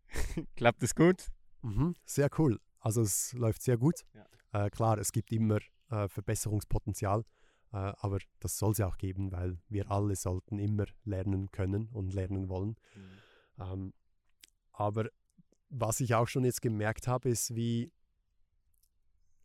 [0.56, 1.28] Klappt es gut?
[1.62, 2.60] Mhm, sehr cool.
[2.82, 4.04] Also es läuft sehr gut.
[4.14, 4.66] Ja.
[4.66, 7.24] Äh, klar, es gibt immer äh, Verbesserungspotenzial,
[7.72, 11.88] äh, aber das soll es ja auch geben, weil wir alle sollten immer lernen können
[11.94, 12.76] und lernen wollen.
[12.96, 13.64] Mhm.
[13.64, 13.94] Ähm,
[14.74, 15.10] aber
[15.70, 17.94] was ich auch schon jetzt gemerkt habe, ist, wie,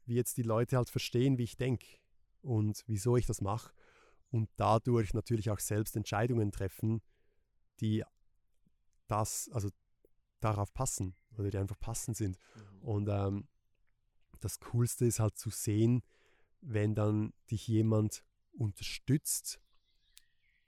[0.07, 1.87] wie jetzt die Leute halt verstehen, wie ich denke
[2.43, 3.73] und wieso ich das mache
[4.31, 7.03] und dadurch natürlich auch selbst Entscheidungen treffen,
[7.81, 8.03] die
[9.09, 9.69] das, also
[10.41, 12.39] darauf passen oder die einfach passend sind.
[12.57, 12.83] Mhm.
[12.83, 13.49] Und ähm,
[14.41, 16.03] das Coolste ist halt zu sehen,
[16.61, 19.61] wenn dann dich jemand unterstützt,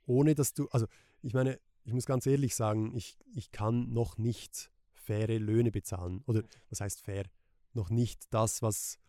[0.05, 0.87] ohne dass du, also
[1.21, 6.21] ich meine, ich muss ganz ehrlich sagen, ich, ich kann noch nicht faire Löhne bezahlen.
[6.25, 7.25] Oder was heißt fair?
[7.73, 8.99] Noch nicht das, was,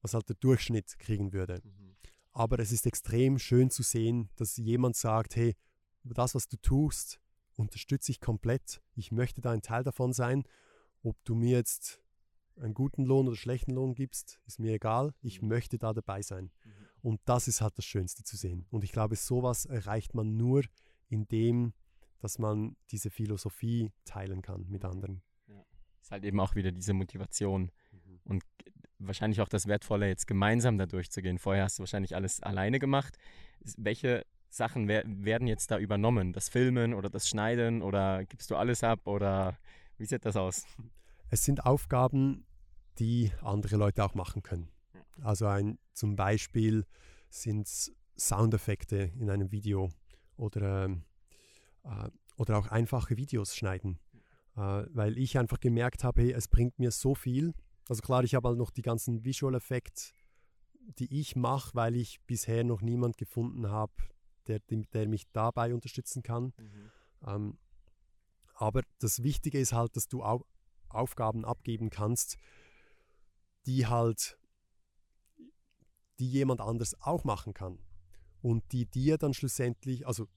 [0.00, 1.60] was halt der Durchschnitt kriegen würde.
[1.64, 1.96] Mhm.
[2.32, 5.54] Aber es ist extrem schön zu sehen, dass jemand sagt, hey,
[6.02, 7.20] das, was du tust,
[7.56, 8.82] unterstütze ich komplett.
[8.94, 10.44] Ich möchte da ein Teil davon sein.
[11.02, 12.00] Ob du mir jetzt
[12.56, 15.14] einen guten Lohn oder schlechten Lohn gibst, ist mir egal.
[15.20, 15.48] Ich mhm.
[15.48, 16.50] möchte da dabei sein.
[16.64, 16.70] Mhm.
[17.02, 18.66] Und das ist halt das Schönste zu sehen.
[18.70, 20.62] Und ich glaube, sowas erreicht man nur,
[21.08, 21.72] indem
[22.22, 25.22] dass man diese Philosophie teilen kann mit anderen.
[25.48, 25.64] Ja.
[26.00, 28.20] Ist halt eben auch wieder diese Motivation mhm.
[28.24, 28.44] und
[29.00, 31.38] wahrscheinlich auch das Wertvolle, jetzt gemeinsam da durchzugehen.
[31.38, 33.18] Vorher hast du wahrscheinlich alles alleine gemacht.
[33.76, 36.34] Welche Sachen wer werden jetzt da übernommen?
[36.34, 39.56] Das Filmen oder das Schneiden oder gibst du alles ab oder
[39.96, 40.66] wie sieht das aus?
[41.30, 42.44] Es sind Aufgaben,
[42.98, 44.68] die andere Leute auch machen können.
[45.22, 46.84] Also ein, zum Beispiel
[47.30, 49.88] sind es Soundeffekte in einem Video
[50.36, 51.04] oder ähm,
[51.84, 53.98] äh, oder auch einfache Videos schneiden.
[54.56, 57.54] Äh, weil ich einfach gemerkt habe, hey, es bringt mir so viel.
[57.88, 60.12] Also klar, ich habe halt noch die ganzen Visual Effects,
[60.98, 63.94] die ich mache, weil ich bisher noch niemand gefunden habe,
[64.48, 66.52] der, der mich dabei unterstützen kann.
[66.56, 66.90] Mhm.
[67.26, 67.58] Ähm,
[68.54, 70.44] Aber das Wichtige ist halt, dass du auch
[70.88, 72.36] Aufgaben abgeben kannst,
[73.66, 74.38] die halt,
[76.18, 77.78] die jemand anders auch machen kann.
[78.40, 80.28] Und die dir dann schlussendlich, also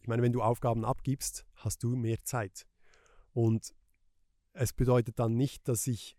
[0.00, 2.66] ich meine, wenn du Aufgaben abgibst, hast du mehr Zeit.
[3.32, 3.74] Und
[4.52, 6.16] es bedeutet dann nicht, dass ich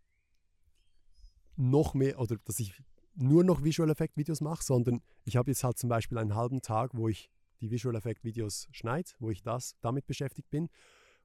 [1.56, 2.74] noch mehr oder dass ich
[3.18, 6.62] nur noch Visual Effect Videos mache, sondern ich habe jetzt halt zum Beispiel einen halben
[6.62, 10.70] Tag, wo ich die Visual Effect Videos schneide, wo ich das damit beschäftigt bin.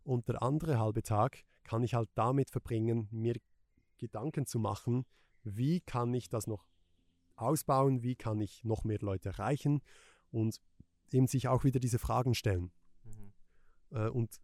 [0.02, 3.37] Und der andere halbe Tag kann ich halt damit verbringen, mir
[3.98, 5.05] Gedanken zu machen,
[5.44, 6.66] wie kann ich das noch
[7.37, 9.83] ausbauen, wie kann ich noch mehr Leute erreichen
[10.31, 10.61] und
[11.11, 12.72] eben sich auch wieder diese Fragen stellen.
[13.05, 13.33] Mhm.
[13.90, 14.40] Äh, und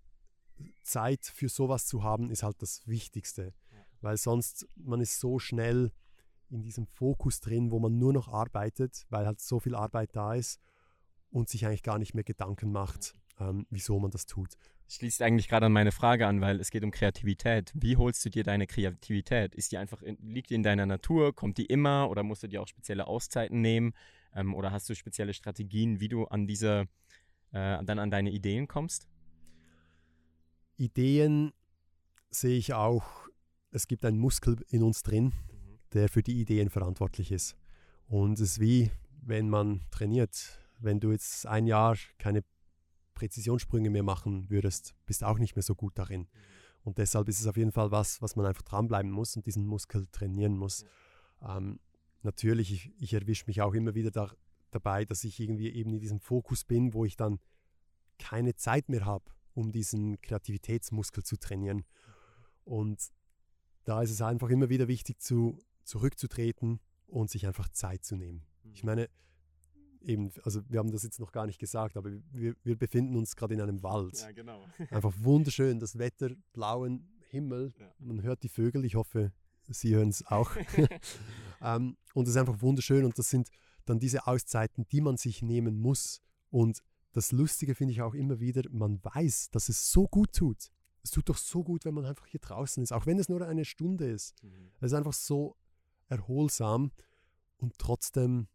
[0.83, 3.79] Zeit für sowas zu haben, ist halt das Wichtigste, ja.
[4.01, 5.93] weil sonst man ist so schnell
[6.51, 10.35] in diesem Fokus drin, wo man nur noch arbeitet, weil halt so viel Arbeit da
[10.35, 10.61] ist
[11.31, 14.57] und sich eigentlich gar nicht mehr Gedanken macht, ähm, wieso man das tut.
[14.91, 17.73] Schließt eigentlich gerade an meine Frage an, weil es geht um Kreativität.
[17.75, 19.55] Wie holst du dir deine Kreativität?
[19.55, 21.35] Ist die einfach in, liegt die in deiner Natur?
[21.35, 23.93] Kommt die immer oder musst du dir auch spezielle Auszeiten nehmen?
[24.35, 26.89] Ähm, oder hast du spezielle Strategien, wie du an diese
[27.53, 29.07] äh, dann an deine Ideen kommst?
[30.77, 31.53] Ideen
[32.31, 33.29] sehe ich auch.
[33.71, 35.35] Es gibt einen Muskel in uns drin.
[35.93, 37.57] Der für die Ideen verantwortlich ist.
[38.07, 38.91] Und es ist wie,
[39.23, 42.45] wenn man trainiert wenn du jetzt ein Jahr keine
[43.15, 46.29] Präzisionssprünge mehr machen würdest, bist du auch nicht mehr so gut darin.
[46.83, 49.67] Und deshalb ist es auf jeden Fall was, was man einfach dranbleiben muss und diesen
[49.67, 50.85] Muskel trainieren muss.
[51.43, 51.81] Ähm,
[52.23, 54.31] natürlich, ich, ich erwische mich auch immer wieder da,
[54.71, 57.41] dabei, dass ich irgendwie eben in diesem Fokus bin, wo ich dann
[58.19, 59.25] keine Zeit mehr habe,
[59.55, 61.85] um diesen Kreativitätsmuskel zu trainieren.
[62.65, 63.11] Und
[63.85, 68.45] da ist es einfach immer wieder wichtig, zu, zurückzutreten und sich einfach Zeit zu nehmen.
[68.73, 68.87] Ich mhm.
[68.87, 69.09] meine,
[70.01, 73.35] eben, also wir haben das jetzt noch gar nicht gesagt, aber wir, wir befinden uns
[73.35, 74.21] gerade in einem Wald.
[74.21, 74.65] Ja, genau.
[74.91, 77.93] Einfach wunderschön, das Wetter, blauen Himmel, ja.
[77.99, 79.33] man hört die Vögel, ich hoffe,
[79.71, 80.51] Sie hören es auch.
[81.61, 83.51] ähm, und es ist einfach wunderschön und das sind
[83.85, 86.23] dann diese Auszeiten, die man sich nehmen muss.
[86.51, 90.71] Und das Lustige finde ich auch immer wieder, man weiß, dass es so gut tut.
[91.03, 93.47] Es tut doch so gut, wenn man einfach hier draußen ist, auch wenn es nur
[93.47, 94.43] eine Stunde ist.
[94.43, 94.71] Mhm.
[94.81, 95.57] Es ist einfach so
[96.09, 96.93] erholsam
[97.59, 98.49] und trotzdem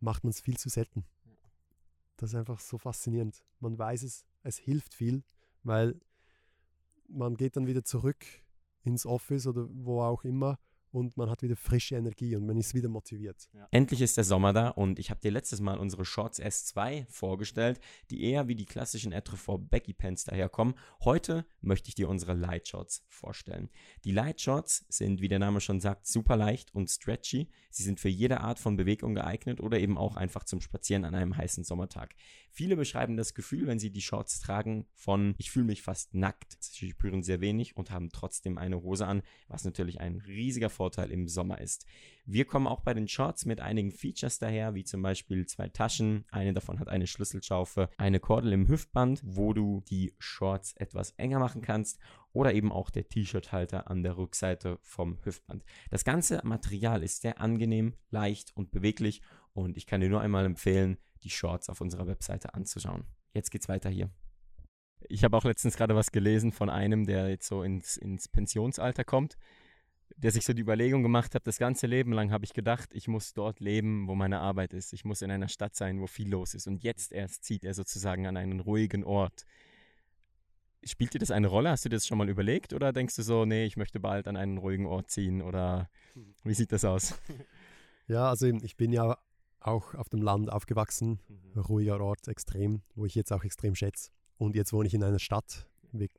[0.00, 1.04] macht man es viel zu selten.
[2.16, 3.42] Das ist einfach so faszinierend.
[3.60, 5.24] Man weiß es, es hilft viel,
[5.62, 6.00] weil
[7.08, 8.24] man geht dann wieder zurück
[8.82, 10.58] ins Office oder wo auch immer
[10.94, 13.48] und man hat wieder frische Energie und man ist wieder motiviert.
[13.52, 13.66] Ja.
[13.72, 17.80] Endlich ist der Sommer da und ich habe dir letztes Mal unsere Shorts S2 vorgestellt,
[18.10, 20.74] die eher wie die klassischen Etrefort Becky Pants daherkommen.
[21.02, 23.70] Heute möchte ich dir unsere Light Shorts vorstellen.
[24.04, 27.48] Die Light Shorts sind, wie der Name schon sagt, super leicht und stretchy.
[27.70, 31.16] Sie sind für jede Art von Bewegung geeignet oder eben auch einfach zum Spazieren an
[31.16, 32.14] einem heißen Sommertag.
[32.52, 36.56] Viele beschreiben das Gefühl, wenn sie die Shorts tragen, von ich fühle mich fast nackt.
[36.60, 40.83] Sie spüren sehr wenig und haben trotzdem eine Hose an, was natürlich ein riesiger Vorteil
[40.84, 41.86] Vorteil im Sommer ist.
[42.26, 46.26] Wir kommen auch bei den Shorts mit einigen Features daher, wie zum Beispiel zwei Taschen.
[46.30, 51.38] Eine davon hat eine Schlüsselschaufe, eine Kordel im Hüftband, wo du die Shorts etwas enger
[51.38, 51.98] machen kannst
[52.34, 55.64] oder eben auch der T-Shirt-Halter an der Rückseite vom Hüftband.
[55.90, 59.22] Das ganze Material ist sehr angenehm, leicht und beweglich
[59.54, 63.04] und ich kann dir nur einmal empfehlen, die Shorts auf unserer Webseite anzuschauen.
[63.32, 64.10] Jetzt geht's weiter hier.
[65.08, 69.04] Ich habe auch letztens gerade was gelesen von einem, der jetzt so ins, ins Pensionsalter
[69.04, 69.38] kommt
[70.16, 73.08] der sich so die Überlegung gemacht hat, das ganze Leben lang habe ich gedacht, ich
[73.08, 74.92] muss dort leben, wo meine Arbeit ist.
[74.92, 76.66] Ich muss in einer Stadt sein, wo viel los ist.
[76.66, 79.44] Und jetzt erst zieht er sozusagen an einen ruhigen Ort.
[80.84, 81.70] Spielt dir das eine Rolle?
[81.70, 82.72] Hast du dir das schon mal überlegt?
[82.72, 85.42] Oder denkst du so, nee, ich möchte bald an einen ruhigen Ort ziehen?
[85.42, 85.90] Oder
[86.44, 87.14] wie sieht das aus?
[88.06, 89.16] Ja, also ich bin ja
[89.60, 91.58] auch auf dem Land aufgewachsen, mhm.
[91.58, 94.10] ruhiger Ort, extrem, wo ich jetzt auch extrem schätze.
[94.36, 95.66] Und jetzt wohne ich in einer Stadt,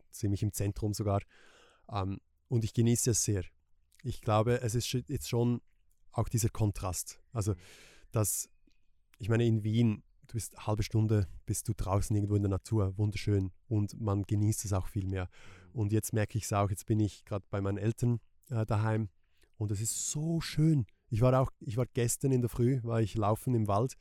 [0.09, 1.21] ziemlich im Zentrum sogar.
[1.91, 3.43] Ähm, und ich genieße es sehr
[4.05, 5.61] ich glaube, es ist jetzt schon
[6.11, 7.19] auch dieser Kontrast.
[7.31, 7.57] Also, mhm.
[8.11, 8.49] dass,
[9.17, 12.49] ich meine, in Wien, du bist eine halbe Stunde, bist du draußen irgendwo in der
[12.49, 15.25] Natur, wunderschön und man genießt es auch viel mehr.
[15.73, 15.79] Mhm.
[15.79, 19.09] Und jetzt merke ich es auch, jetzt bin ich gerade bei meinen Eltern äh, daheim
[19.57, 20.85] und es ist so schön.
[21.09, 23.95] Ich war auch, ich war gestern in der Früh, war ich laufen im Wald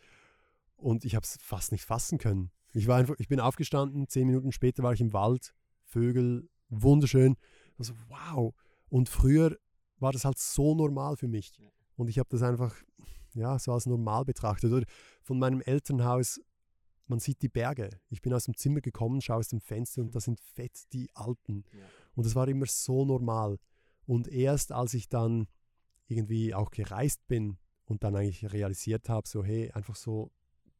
[0.77, 2.51] und ich habe es fast nicht fassen können.
[2.73, 7.37] Ich war einfach, ich bin aufgestanden, zehn Minuten später war ich im Wald, Vögel, wunderschön.
[7.79, 8.55] Also wow.
[8.88, 9.57] Und früher
[10.05, 11.53] war das halt so normal für mich.
[11.97, 12.77] Und ich habe das einfach
[13.35, 14.73] ja, so als normal betrachtet.
[14.73, 14.87] Oder
[15.23, 16.40] von meinem Elternhaus,
[17.07, 17.90] man sieht die Berge.
[18.11, 21.11] Ich bin aus dem Zimmer gekommen, schaue aus dem Fenster und da sind fett die
[21.14, 21.64] Alpen.
[21.73, 21.85] Ja.
[22.14, 23.59] Und das war immer so normal.
[24.07, 25.49] Und erst als ich dann
[26.07, 30.31] irgendwie auch gereist bin und dann eigentlich realisiert habe, so hey, einfach so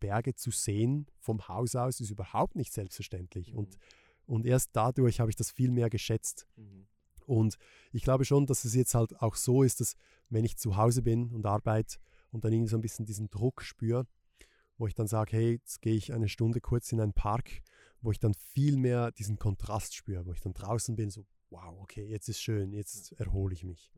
[0.01, 3.53] Berge zu sehen vom Haus aus ist überhaupt nicht selbstverständlich.
[3.53, 3.59] Mhm.
[3.59, 3.79] Und
[4.27, 6.47] Und erst dadurch habe ich das viel mehr geschätzt.
[6.57, 6.87] Mhm.
[7.27, 7.57] Und
[7.93, 9.97] ich glaube schon, dass es jetzt halt auch so ist, dass
[10.31, 11.99] wenn ich zu Hause bin und arbeite
[12.31, 14.07] und dann irgendwie so ein bisschen diesen Druck spüre,
[14.77, 17.63] wo ich dann sage, hey, jetzt gehe ich eine Stunde kurz in einen Park,
[18.01, 21.81] wo ich dann viel mehr diesen Kontrast spüre, wo ich dann draußen bin, so, wow,
[21.81, 23.93] okay, jetzt ist schön, jetzt erhole ich mich.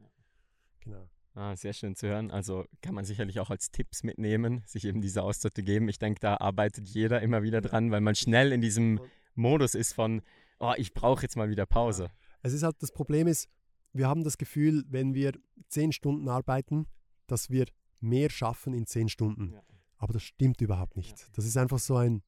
[0.81, 1.09] Genau.
[1.35, 2.31] Ah, sehr schön zu hören.
[2.31, 5.89] Also kann man sicherlich auch als Tipps mitnehmen, sich eben diese Auszeit zu geben.
[5.89, 9.01] Ich denke, da arbeitet jeder immer wieder dran, weil man schnell in diesem
[9.35, 10.23] Modus ist von,
[10.61, 12.11] oh, ich brauche jetzt mal wieder Pause.
[12.43, 13.49] Es ist halt, das Problem ist,
[13.93, 15.33] wir haben das Gefühl, wenn wir
[15.69, 16.87] zehn Stunden arbeiten,
[17.27, 17.67] dass wir
[18.01, 19.53] mehr schaffen in zehn Stunden.
[19.53, 19.63] Ja.
[19.99, 21.19] Aber das stimmt überhaupt nicht.
[21.19, 21.27] Ja.
[21.33, 22.23] Das ist einfach so ein,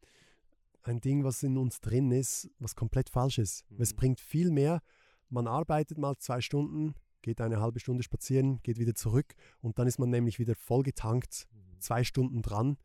[0.82, 3.70] ein Ding, was in uns drin ist, was komplett falsch ist.
[3.70, 3.82] Mhm.
[3.82, 4.80] Es bringt viel mehr.
[5.28, 9.86] Man arbeitet mal zwei Stunden, geht eine halbe Stunde spazieren, geht wieder zurück und dann
[9.86, 11.80] ist man nämlich wieder vollgetankt, mhm.
[11.80, 12.78] zwei Stunden dran.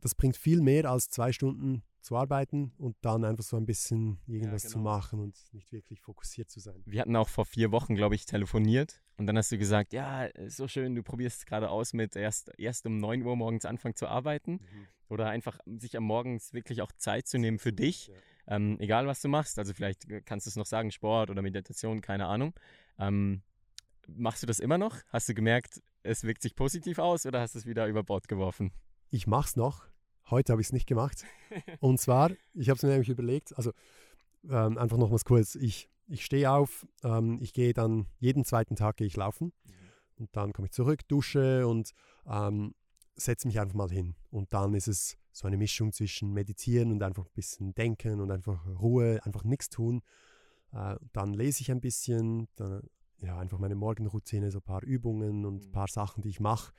[0.00, 4.18] Das bringt viel mehr als zwei Stunden zu arbeiten und dann einfach so ein bisschen
[4.26, 4.78] irgendwas ja, genau.
[4.78, 6.82] zu machen und nicht wirklich fokussiert zu sein.
[6.86, 10.30] Wir hatten auch vor vier Wochen, glaube ich, telefoniert und dann hast du gesagt, ja,
[10.46, 14.06] so schön, du probierst gerade aus mit erst, erst um 9 Uhr morgens anfangen zu
[14.06, 14.86] arbeiten mhm.
[15.10, 18.14] oder einfach sich am Morgens wirklich auch Zeit zu nehmen für dich, ja.
[18.56, 19.58] ähm, egal was du machst.
[19.58, 22.54] Also vielleicht kannst du es noch sagen, Sport oder Meditation, keine Ahnung.
[22.98, 23.42] Ähm,
[24.06, 24.96] machst du das immer noch?
[25.08, 28.28] Hast du gemerkt, es wirkt sich positiv aus oder hast du es wieder über Bord
[28.28, 28.72] geworfen?
[29.10, 29.84] Ich mache es noch.
[30.30, 31.24] Heute habe ich es nicht gemacht.
[31.80, 33.72] Und zwar, ich habe es mir nämlich überlegt, also
[34.48, 38.98] ähm, einfach nochmals kurz, ich, ich stehe auf, ähm, ich gehe dann jeden zweiten Tag
[38.98, 39.72] gehe ich laufen mhm.
[40.16, 41.92] und dann komme ich zurück, dusche und
[42.26, 42.74] ähm,
[43.14, 44.16] setze mich einfach mal hin.
[44.30, 48.30] Und dann ist es so eine Mischung zwischen Meditieren und einfach ein bisschen Denken und
[48.30, 50.02] einfach Ruhe, einfach nichts tun.
[50.72, 52.82] Äh, dann lese ich ein bisschen, dann
[53.20, 55.72] ja, einfach meine Morgenroutine, so ein paar Übungen und ein mhm.
[55.72, 56.72] paar Sachen, die ich mache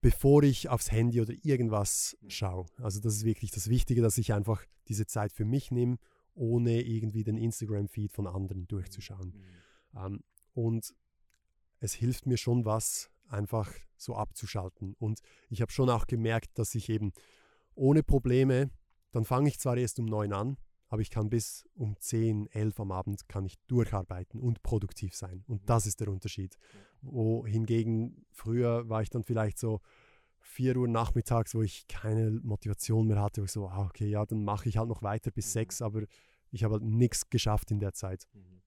[0.00, 2.66] bevor ich aufs Handy oder irgendwas schaue.
[2.76, 5.98] Also das ist wirklich das Wichtige, dass ich einfach diese Zeit für mich nehme,
[6.34, 9.34] ohne irgendwie den Instagram-Feed von anderen durchzuschauen.
[9.94, 9.98] Mhm.
[9.98, 10.94] Ähm, und
[11.80, 14.94] es hilft mir schon was, einfach so abzuschalten.
[14.98, 17.12] Und ich habe schon auch gemerkt, dass ich eben
[17.74, 18.70] ohne Probleme,
[19.12, 20.56] dann fange ich zwar erst um neun an,
[20.88, 25.44] aber ich kann bis um 10, 11 am Abend kann ich durcharbeiten und produktiv sein.
[25.46, 25.66] Und mhm.
[25.66, 26.56] das ist der Unterschied.
[27.02, 29.80] Wohingegen früher war ich dann vielleicht so
[30.40, 34.24] 4 Uhr nachmittags, wo ich keine Motivation mehr hatte, wo ich so, ah, okay, ja,
[34.24, 35.60] dann mache ich halt noch weiter bis mhm.
[35.60, 36.02] 6, aber
[36.50, 38.26] ich habe halt nichts geschafft in der Zeit.
[38.32, 38.62] Mhm.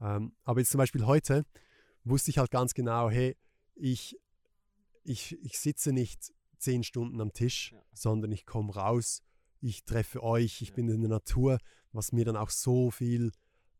[0.00, 1.44] Ähm, aber jetzt zum Beispiel heute
[2.04, 3.36] wusste ich halt ganz genau, hey,
[3.74, 4.16] ich,
[5.02, 7.82] ich, ich sitze nicht 10 Stunden am Tisch, ja.
[7.92, 9.22] sondern ich komme raus
[9.60, 11.58] ich treffe euch, ich bin in der Natur,
[11.92, 13.32] was mir dann auch so viel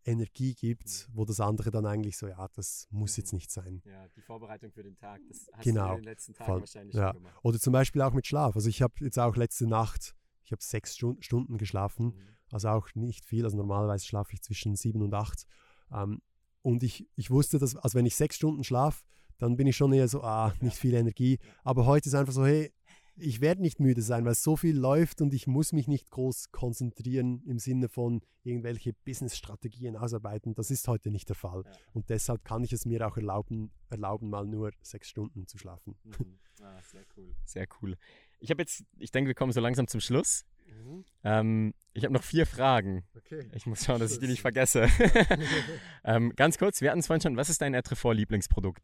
[0.05, 3.83] Energie gibt, wo das andere dann eigentlich so, ja, das muss jetzt nicht sein.
[3.85, 6.61] Ja, die Vorbereitung für den Tag, das hast genau, du in den letzten Tagen voll,
[6.61, 7.13] wahrscheinlich ja.
[7.13, 7.39] schon gemacht.
[7.43, 8.57] Oder zum Beispiel auch mit Schlaf.
[8.57, 10.15] Also ich habe jetzt auch letzte Nacht,
[10.45, 12.29] ich habe sechs Stunden geschlafen, mhm.
[12.51, 15.45] also auch nicht viel, also normalerweise schlafe ich zwischen sieben und acht.
[15.93, 16.23] Ähm,
[16.63, 19.05] und ich, ich wusste, dass, also wenn ich sechs Stunden schlafe,
[19.39, 21.39] dann bin ich schon eher so, ah, nicht viel Energie.
[21.63, 22.73] Aber heute ist einfach so, hey,
[23.21, 26.51] ich werde nicht müde sein, weil so viel läuft und ich muss mich nicht groß
[26.53, 30.55] konzentrieren im Sinne von irgendwelche Business-Strategien ausarbeiten.
[30.55, 31.63] Das ist heute nicht der Fall.
[31.65, 31.73] Ja.
[31.93, 35.97] Und deshalb kann ich es mir auch erlauben, erlauben mal nur sechs Stunden zu schlafen.
[36.05, 36.39] Mhm.
[36.63, 37.35] Ah, sehr cool.
[37.47, 37.97] Sehr cool.
[38.39, 40.45] Ich habe jetzt, ich denke, wir kommen so langsam zum Schluss.
[40.67, 41.05] Mhm.
[41.25, 43.05] Ähm, ich habe noch vier Fragen.
[43.17, 43.49] Okay.
[43.55, 44.87] Ich muss schauen, dass ich die nicht vergesse.
[46.05, 48.83] ähm, ganz kurz, wir hatten es vorhin schon, was ist dein Etrefort-Lieblingsprodukt?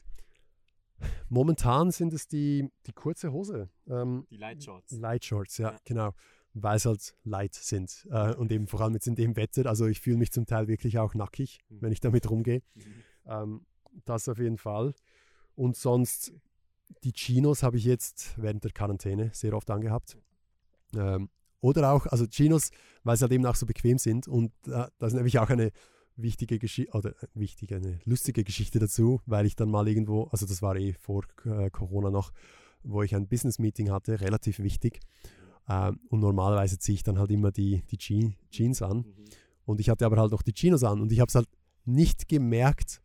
[1.29, 3.69] Momentan sind es die, die kurze Hose.
[3.89, 4.93] Ähm, die Light Shorts.
[4.93, 5.79] Light Shorts, ja, ja.
[5.85, 6.13] genau.
[6.55, 8.07] Weil es halt light sind.
[8.11, 9.67] Äh, und eben vor allem jetzt in dem Wetter.
[9.67, 11.83] Also ich fühle mich zum Teil wirklich auch nackig, mhm.
[11.83, 12.63] wenn ich damit rumgehe.
[12.75, 12.83] Mhm.
[13.27, 13.67] Ähm,
[14.05, 14.95] das auf jeden Fall.
[15.55, 16.33] Und sonst,
[17.05, 20.17] die Chinos habe ich jetzt während der Quarantäne sehr oft angehabt.
[20.95, 21.31] Ähm,
[21.61, 22.71] oder auch, also Chinos,
[23.03, 24.29] weil sie halt eben auch so bequem sind.
[24.29, 25.73] Und äh, das ist nämlich auch eine
[26.16, 30.46] wichtige Geschichte, oder äh, wichtige, eine lustige Geschichte dazu, weil ich dann mal irgendwo, also
[30.46, 32.33] das war eh vor äh, Corona noch,
[32.83, 35.00] wo ich ein Business-Meeting hatte, relativ wichtig.
[35.69, 38.98] Ähm, und normalerweise ziehe ich dann halt immer die, die Je Jeans an.
[38.98, 39.04] Mhm.
[39.64, 41.48] Und ich hatte aber halt noch die Chinos an und ich habe es halt
[41.85, 43.02] nicht gemerkt,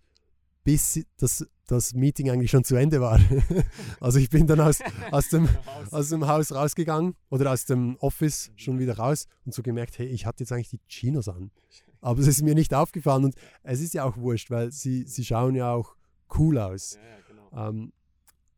[0.64, 3.20] bis das, das Meeting eigentlich schon zu Ende war.
[4.00, 4.80] also ich bin dann aus,
[5.12, 5.50] aus, dem,
[5.92, 10.08] aus dem Haus rausgegangen oder aus dem Office schon wieder raus und so gemerkt, hey,
[10.08, 11.52] ich hatte jetzt eigentlich die Chinos an.
[12.02, 15.24] Aber es ist mir nicht aufgefallen und es ist ja auch wurscht, weil sie, sie
[15.24, 15.96] schauen ja auch
[16.38, 16.96] cool aus.
[16.96, 17.70] Ja, ja, genau.
[17.70, 17.94] ähm,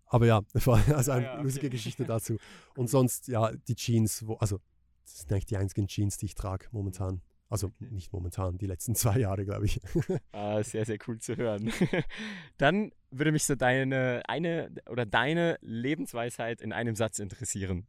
[0.07, 1.75] aber ja, das war also eine ja, lustige okay.
[1.75, 2.37] Geschichte dazu.
[2.75, 4.59] Und sonst, ja, die Jeans, wo, also
[5.03, 7.21] das sind eigentlich die einzigen Jeans, die ich trage momentan.
[7.53, 9.79] Also nicht momentan, die letzten zwei Jahre, glaube ich.
[10.31, 11.71] Ah, sehr, sehr cool zu hören.
[12.57, 17.85] Dann würde mich so deine eine oder deine Lebensweisheit in einem Satz interessieren.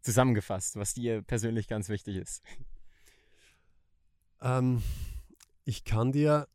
[0.00, 2.42] Zusammengefasst, was dir persönlich ganz wichtig ist.
[4.40, 4.82] Ähm,
[5.66, 6.48] ich kann dir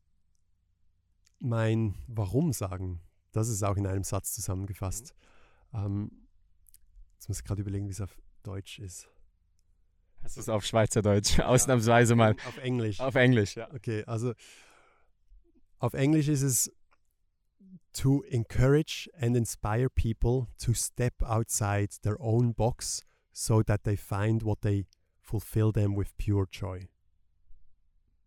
[1.38, 3.02] mein Warum sagen.
[3.34, 5.14] Das ist auch in einem Satz zusammengefasst.
[5.74, 5.80] Mhm.
[5.86, 6.12] Ähm,
[7.14, 9.08] jetzt muss ich gerade überlegen, wie es auf Deutsch ist.
[10.24, 12.36] Es ist auf Schweizerdeutsch, ja, ausnahmsweise mal.
[12.48, 13.00] Auf Englisch.
[13.00, 13.74] Auf Englisch, ja.
[13.74, 14.34] Okay, also
[15.80, 16.72] auf Englisch ist es
[17.94, 24.44] to encourage and inspire people to step outside their own box so that they find
[24.44, 24.86] what they
[25.22, 26.88] fulfill them with pure joy.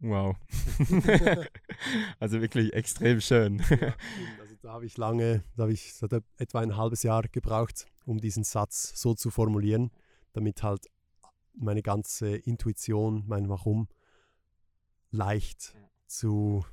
[0.01, 0.35] Wow.
[2.19, 3.63] also wirklich extrem schön.
[3.71, 3.95] Ja,
[4.41, 5.95] also da habe ich lange, da habe ich
[6.39, 9.93] etwa ein halbes Jahr gebraucht, um diesen Satz so zu formulieren,
[10.33, 10.87] damit halt
[11.55, 13.89] meine ganze Intuition, mein Warum
[15.11, 15.77] leicht
[16.07, 16.65] zu,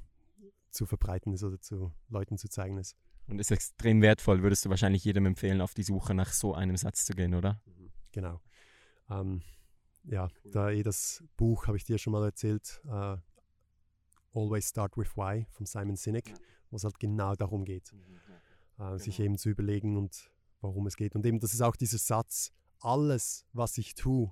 [0.71, 2.95] zu verbreiten ist oder zu Leuten zu zeigen ist.
[3.27, 6.77] Und ist extrem wertvoll, würdest du wahrscheinlich jedem empfehlen, auf die Suche nach so einem
[6.77, 7.61] Satz zu gehen, oder?
[7.65, 8.41] Mhm, genau.
[9.09, 9.41] Ähm,
[10.03, 13.17] ja, da eh das Buch, habe ich dir schon mal erzählt, uh,
[14.33, 16.33] Always Start with Why von Simon Sinek,
[16.71, 17.97] wo es halt genau darum geht, uh,
[18.77, 18.97] genau.
[18.97, 21.15] sich eben zu überlegen und warum es geht.
[21.15, 24.31] Und eben, das ist auch dieser Satz, alles, was ich tue,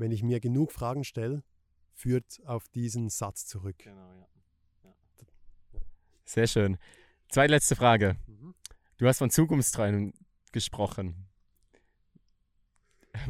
[0.00, 1.44] wenn ich mir genug Fragen stelle,
[1.92, 3.78] führt auf diesen Satz zurück.
[3.78, 4.28] Genau, ja.
[4.84, 4.94] ja.
[6.24, 6.78] Sehr schön.
[7.28, 8.16] Zweite letzte Frage.
[8.26, 8.54] Mhm.
[8.96, 10.14] Du hast von Zukunftsträumen
[10.52, 11.28] gesprochen.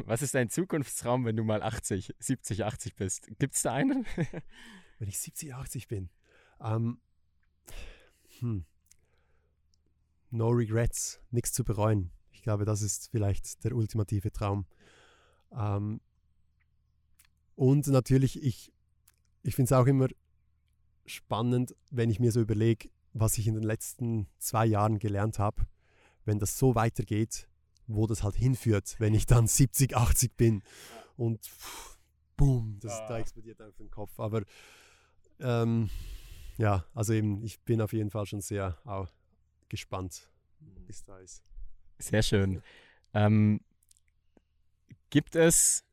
[0.05, 3.27] Was ist dein Zukunftsraum, wenn du mal 80, 70, 80 bist?
[3.39, 4.05] Gibt es da einen?
[4.99, 6.09] wenn ich 70, 80 bin.
[6.61, 7.01] Ähm,
[8.39, 8.65] hm.
[10.29, 12.11] No regrets, nichts zu bereuen.
[12.31, 14.65] Ich glaube, das ist vielleicht der ultimative Traum.
[15.51, 15.99] Ähm,
[17.61, 18.73] und natürlich, ich,
[19.43, 20.07] ich finde es auch immer
[21.05, 25.67] spannend, wenn ich mir so überlege, was ich in den letzten zwei Jahren gelernt habe,
[26.25, 27.47] wenn das so weitergeht,
[27.85, 30.63] wo das halt hinführt, wenn ich dann 70, 80 bin
[31.17, 31.99] und pff,
[32.35, 33.07] boom, das, ja.
[33.09, 34.19] da explodiert einfach den Kopf.
[34.19, 34.41] Aber
[35.39, 35.91] ähm,
[36.57, 39.13] ja, also eben, ich bin auf jeden Fall schon sehr auch
[39.69, 40.31] gespannt,
[40.61, 40.87] mhm.
[40.87, 41.43] wie es da ist.
[41.99, 42.63] Sehr schön.
[43.13, 43.61] Ähm,
[45.11, 45.85] gibt es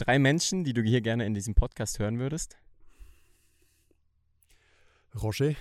[0.00, 2.56] drei Menschen, die du hier gerne in diesem Podcast hören würdest?
[5.20, 5.54] Roger,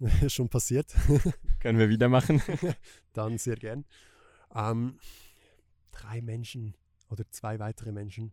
[0.28, 0.94] schon passiert.
[1.60, 2.42] Können wir wieder machen?
[3.12, 3.84] Dann sehr gern.
[4.54, 4.98] Ähm,
[5.90, 6.74] drei Menschen
[7.08, 8.30] oder zwei weitere Menschen.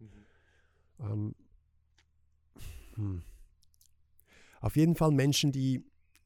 [0.97, 1.06] Mhm.
[1.06, 1.36] Ähm,
[2.95, 3.24] hm.
[4.60, 5.86] Auf jeden Fall Menschen, die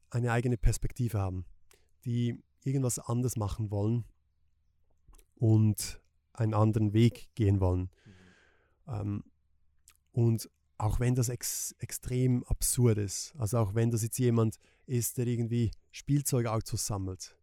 [0.10, 1.46] eine eigene Perspektive haben,
[2.06, 4.06] die irgendwas anders machen wollen
[5.36, 6.02] und
[6.34, 7.90] einen anderen Weg gehen wollen.
[8.90, 9.24] Ähm,
[10.12, 15.18] und auch wenn das ex extrem absurd ist, also auch wenn das jetzt jemand ist,
[15.18, 17.38] der irgendwie Spielzeugautos sammelt,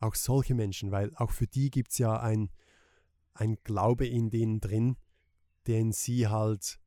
[0.00, 2.50] auch solche Menschen, weil auch für die gibt es ja ein,
[3.34, 4.96] ein Glaube in denen drin,
[5.68, 6.80] den sie halt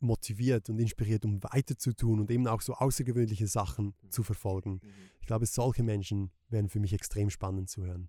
[0.00, 4.10] motiviert und inspiriert, um weiterzutun und eben auch so außergewöhnliche Sachen mhm.
[4.10, 4.80] zu verfolgen.
[4.82, 4.90] Mhm.
[5.20, 8.08] Ich glaube, solche Menschen wären für mich extrem spannend zu hören.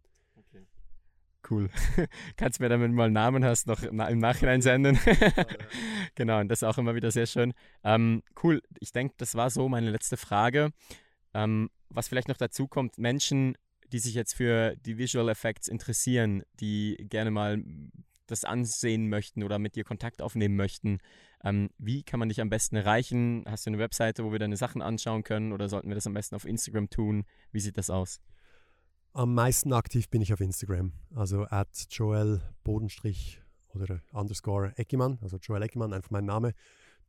[1.50, 1.70] Cool.
[2.38, 4.98] Kannst mir damit mal Namen hast noch im Nachhinein senden.
[6.16, 7.54] genau, und das ist auch immer wieder sehr schön.
[7.84, 8.62] Ähm, cool.
[8.80, 10.72] Ich denke, das war so meine letzte Frage.
[11.34, 13.58] Ähm, was vielleicht noch dazu kommt, Menschen,
[13.92, 17.62] die sich jetzt für die Visual Effects interessieren, die gerne mal
[18.28, 21.00] das ansehen möchten oder mit dir Kontakt aufnehmen möchten,
[21.44, 23.44] ähm, wie kann man dich am besten erreichen?
[23.48, 26.14] Hast du eine Webseite, wo wir deine Sachen anschauen können oder sollten wir das am
[26.14, 27.26] besten auf Instagram tun?
[27.52, 28.22] Wie sieht das aus?
[29.16, 33.40] Am meisten aktiv bin ich auf Instagram, also at Joel Bodenstrich
[33.76, 36.56] oder underscore Eckimann, also Joel Eckimann, einfach mein Name.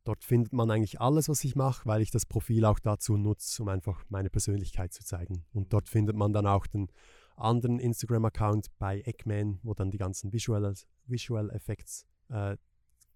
[0.03, 3.63] Dort findet man eigentlich alles, was ich mache, weil ich das Profil auch dazu nutze,
[3.63, 5.45] um einfach meine Persönlichkeit zu zeigen.
[5.51, 6.89] Und dort findet man dann auch den
[7.37, 10.75] anderen Instagram-Account bei Eggman, wo dann die ganzen Visual,
[11.07, 12.55] Visual Effects äh,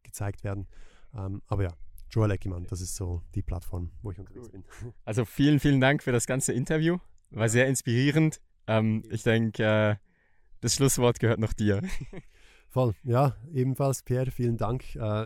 [0.01, 0.65] gezeigt werden.
[1.13, 1.73] Ähm, aber ja,
[2.09, 4.63] Joel Eckimann, das ist so die Plattform, wo ich unterwegs bin.
[5.05, 6.97] Also vielen, vielen Dank für das ganze Interview.
[7.29, 8.41] War sehr inspirierend.
[8.69, 9.95] Ähm, ich denke, äh,
[10.61, 11.81] das Schlusswort gehört noch dir.
[12.69, 15.25] Voll, ja, ebenfalls Pierre, vielen Dank äh,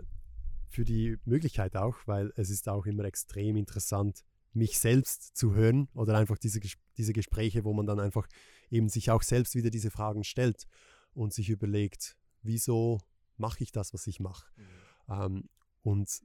[0.69, 4.23] für die Möglichkeit auch, weil es ist auch immer extrem interessant,
[4.53, 6.61] mich selbst zu hören oder einfach diese,
[6.97, 8.27] diese Gespräche, wo man dann einfach
[8.69, 10.65] eben sich auch selbst wieder diese Fragen stellt
[11.13, 13.01] und sich überlegt, wieso
[13.35, 14.47] mache ich das, was ich mache.
[14.55, 14.63] Mhm.
[15.09, 15.49] Ähm,
[15.81, 16.21] und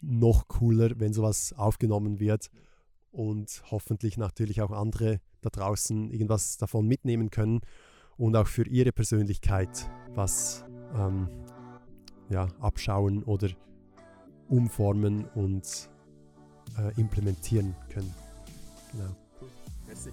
[0.00, 2.50] noch cooler, wenn sowas aufgenommen wird
[3.10, 7.60] und hoffentlich natürlich auch andere da draußen irgendwas davon mitnehmen können
[8.16, 10.64] und auch für ihre Persönlichkeit was
[10.96, 11.28] ähm,
[12.30, 13.48] ja, abschauen oder
[14.48, 15.90] umformen und
[16.78, 18.12] äh, implementieren können.
[18.92, 19.16] Genau.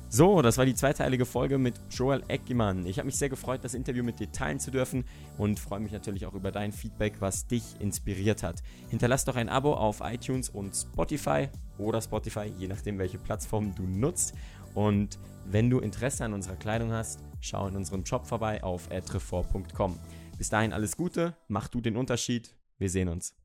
[0.10, 2.86] So, das war die zweiteilige Folge mit Joel Eckimann.
[2.86, 5.06] Ich habe mich sehr gefreut, das Interview mit dir teilen zu dürfen
[5.38, 8.62] und freue mich natürlich auch über dein Feedback, was dich inspiriert hat.
[8.90, 13.84] Hinterlass doch ein Abo auf iTunes und Spotify oder Spotify, je nachdem, welche Plattform du
[13.84, 14.34] nutzt.
[14.74, 19.97] Und wenn du Interesse an unserer Kleidung hast, schau in unserem Shop vorbei auf atrefor.com.
[20.38, 22.55] Bis dahin alles Gute, mach du den Unterschied.
[22.78, 23.39] Wir sehen uns.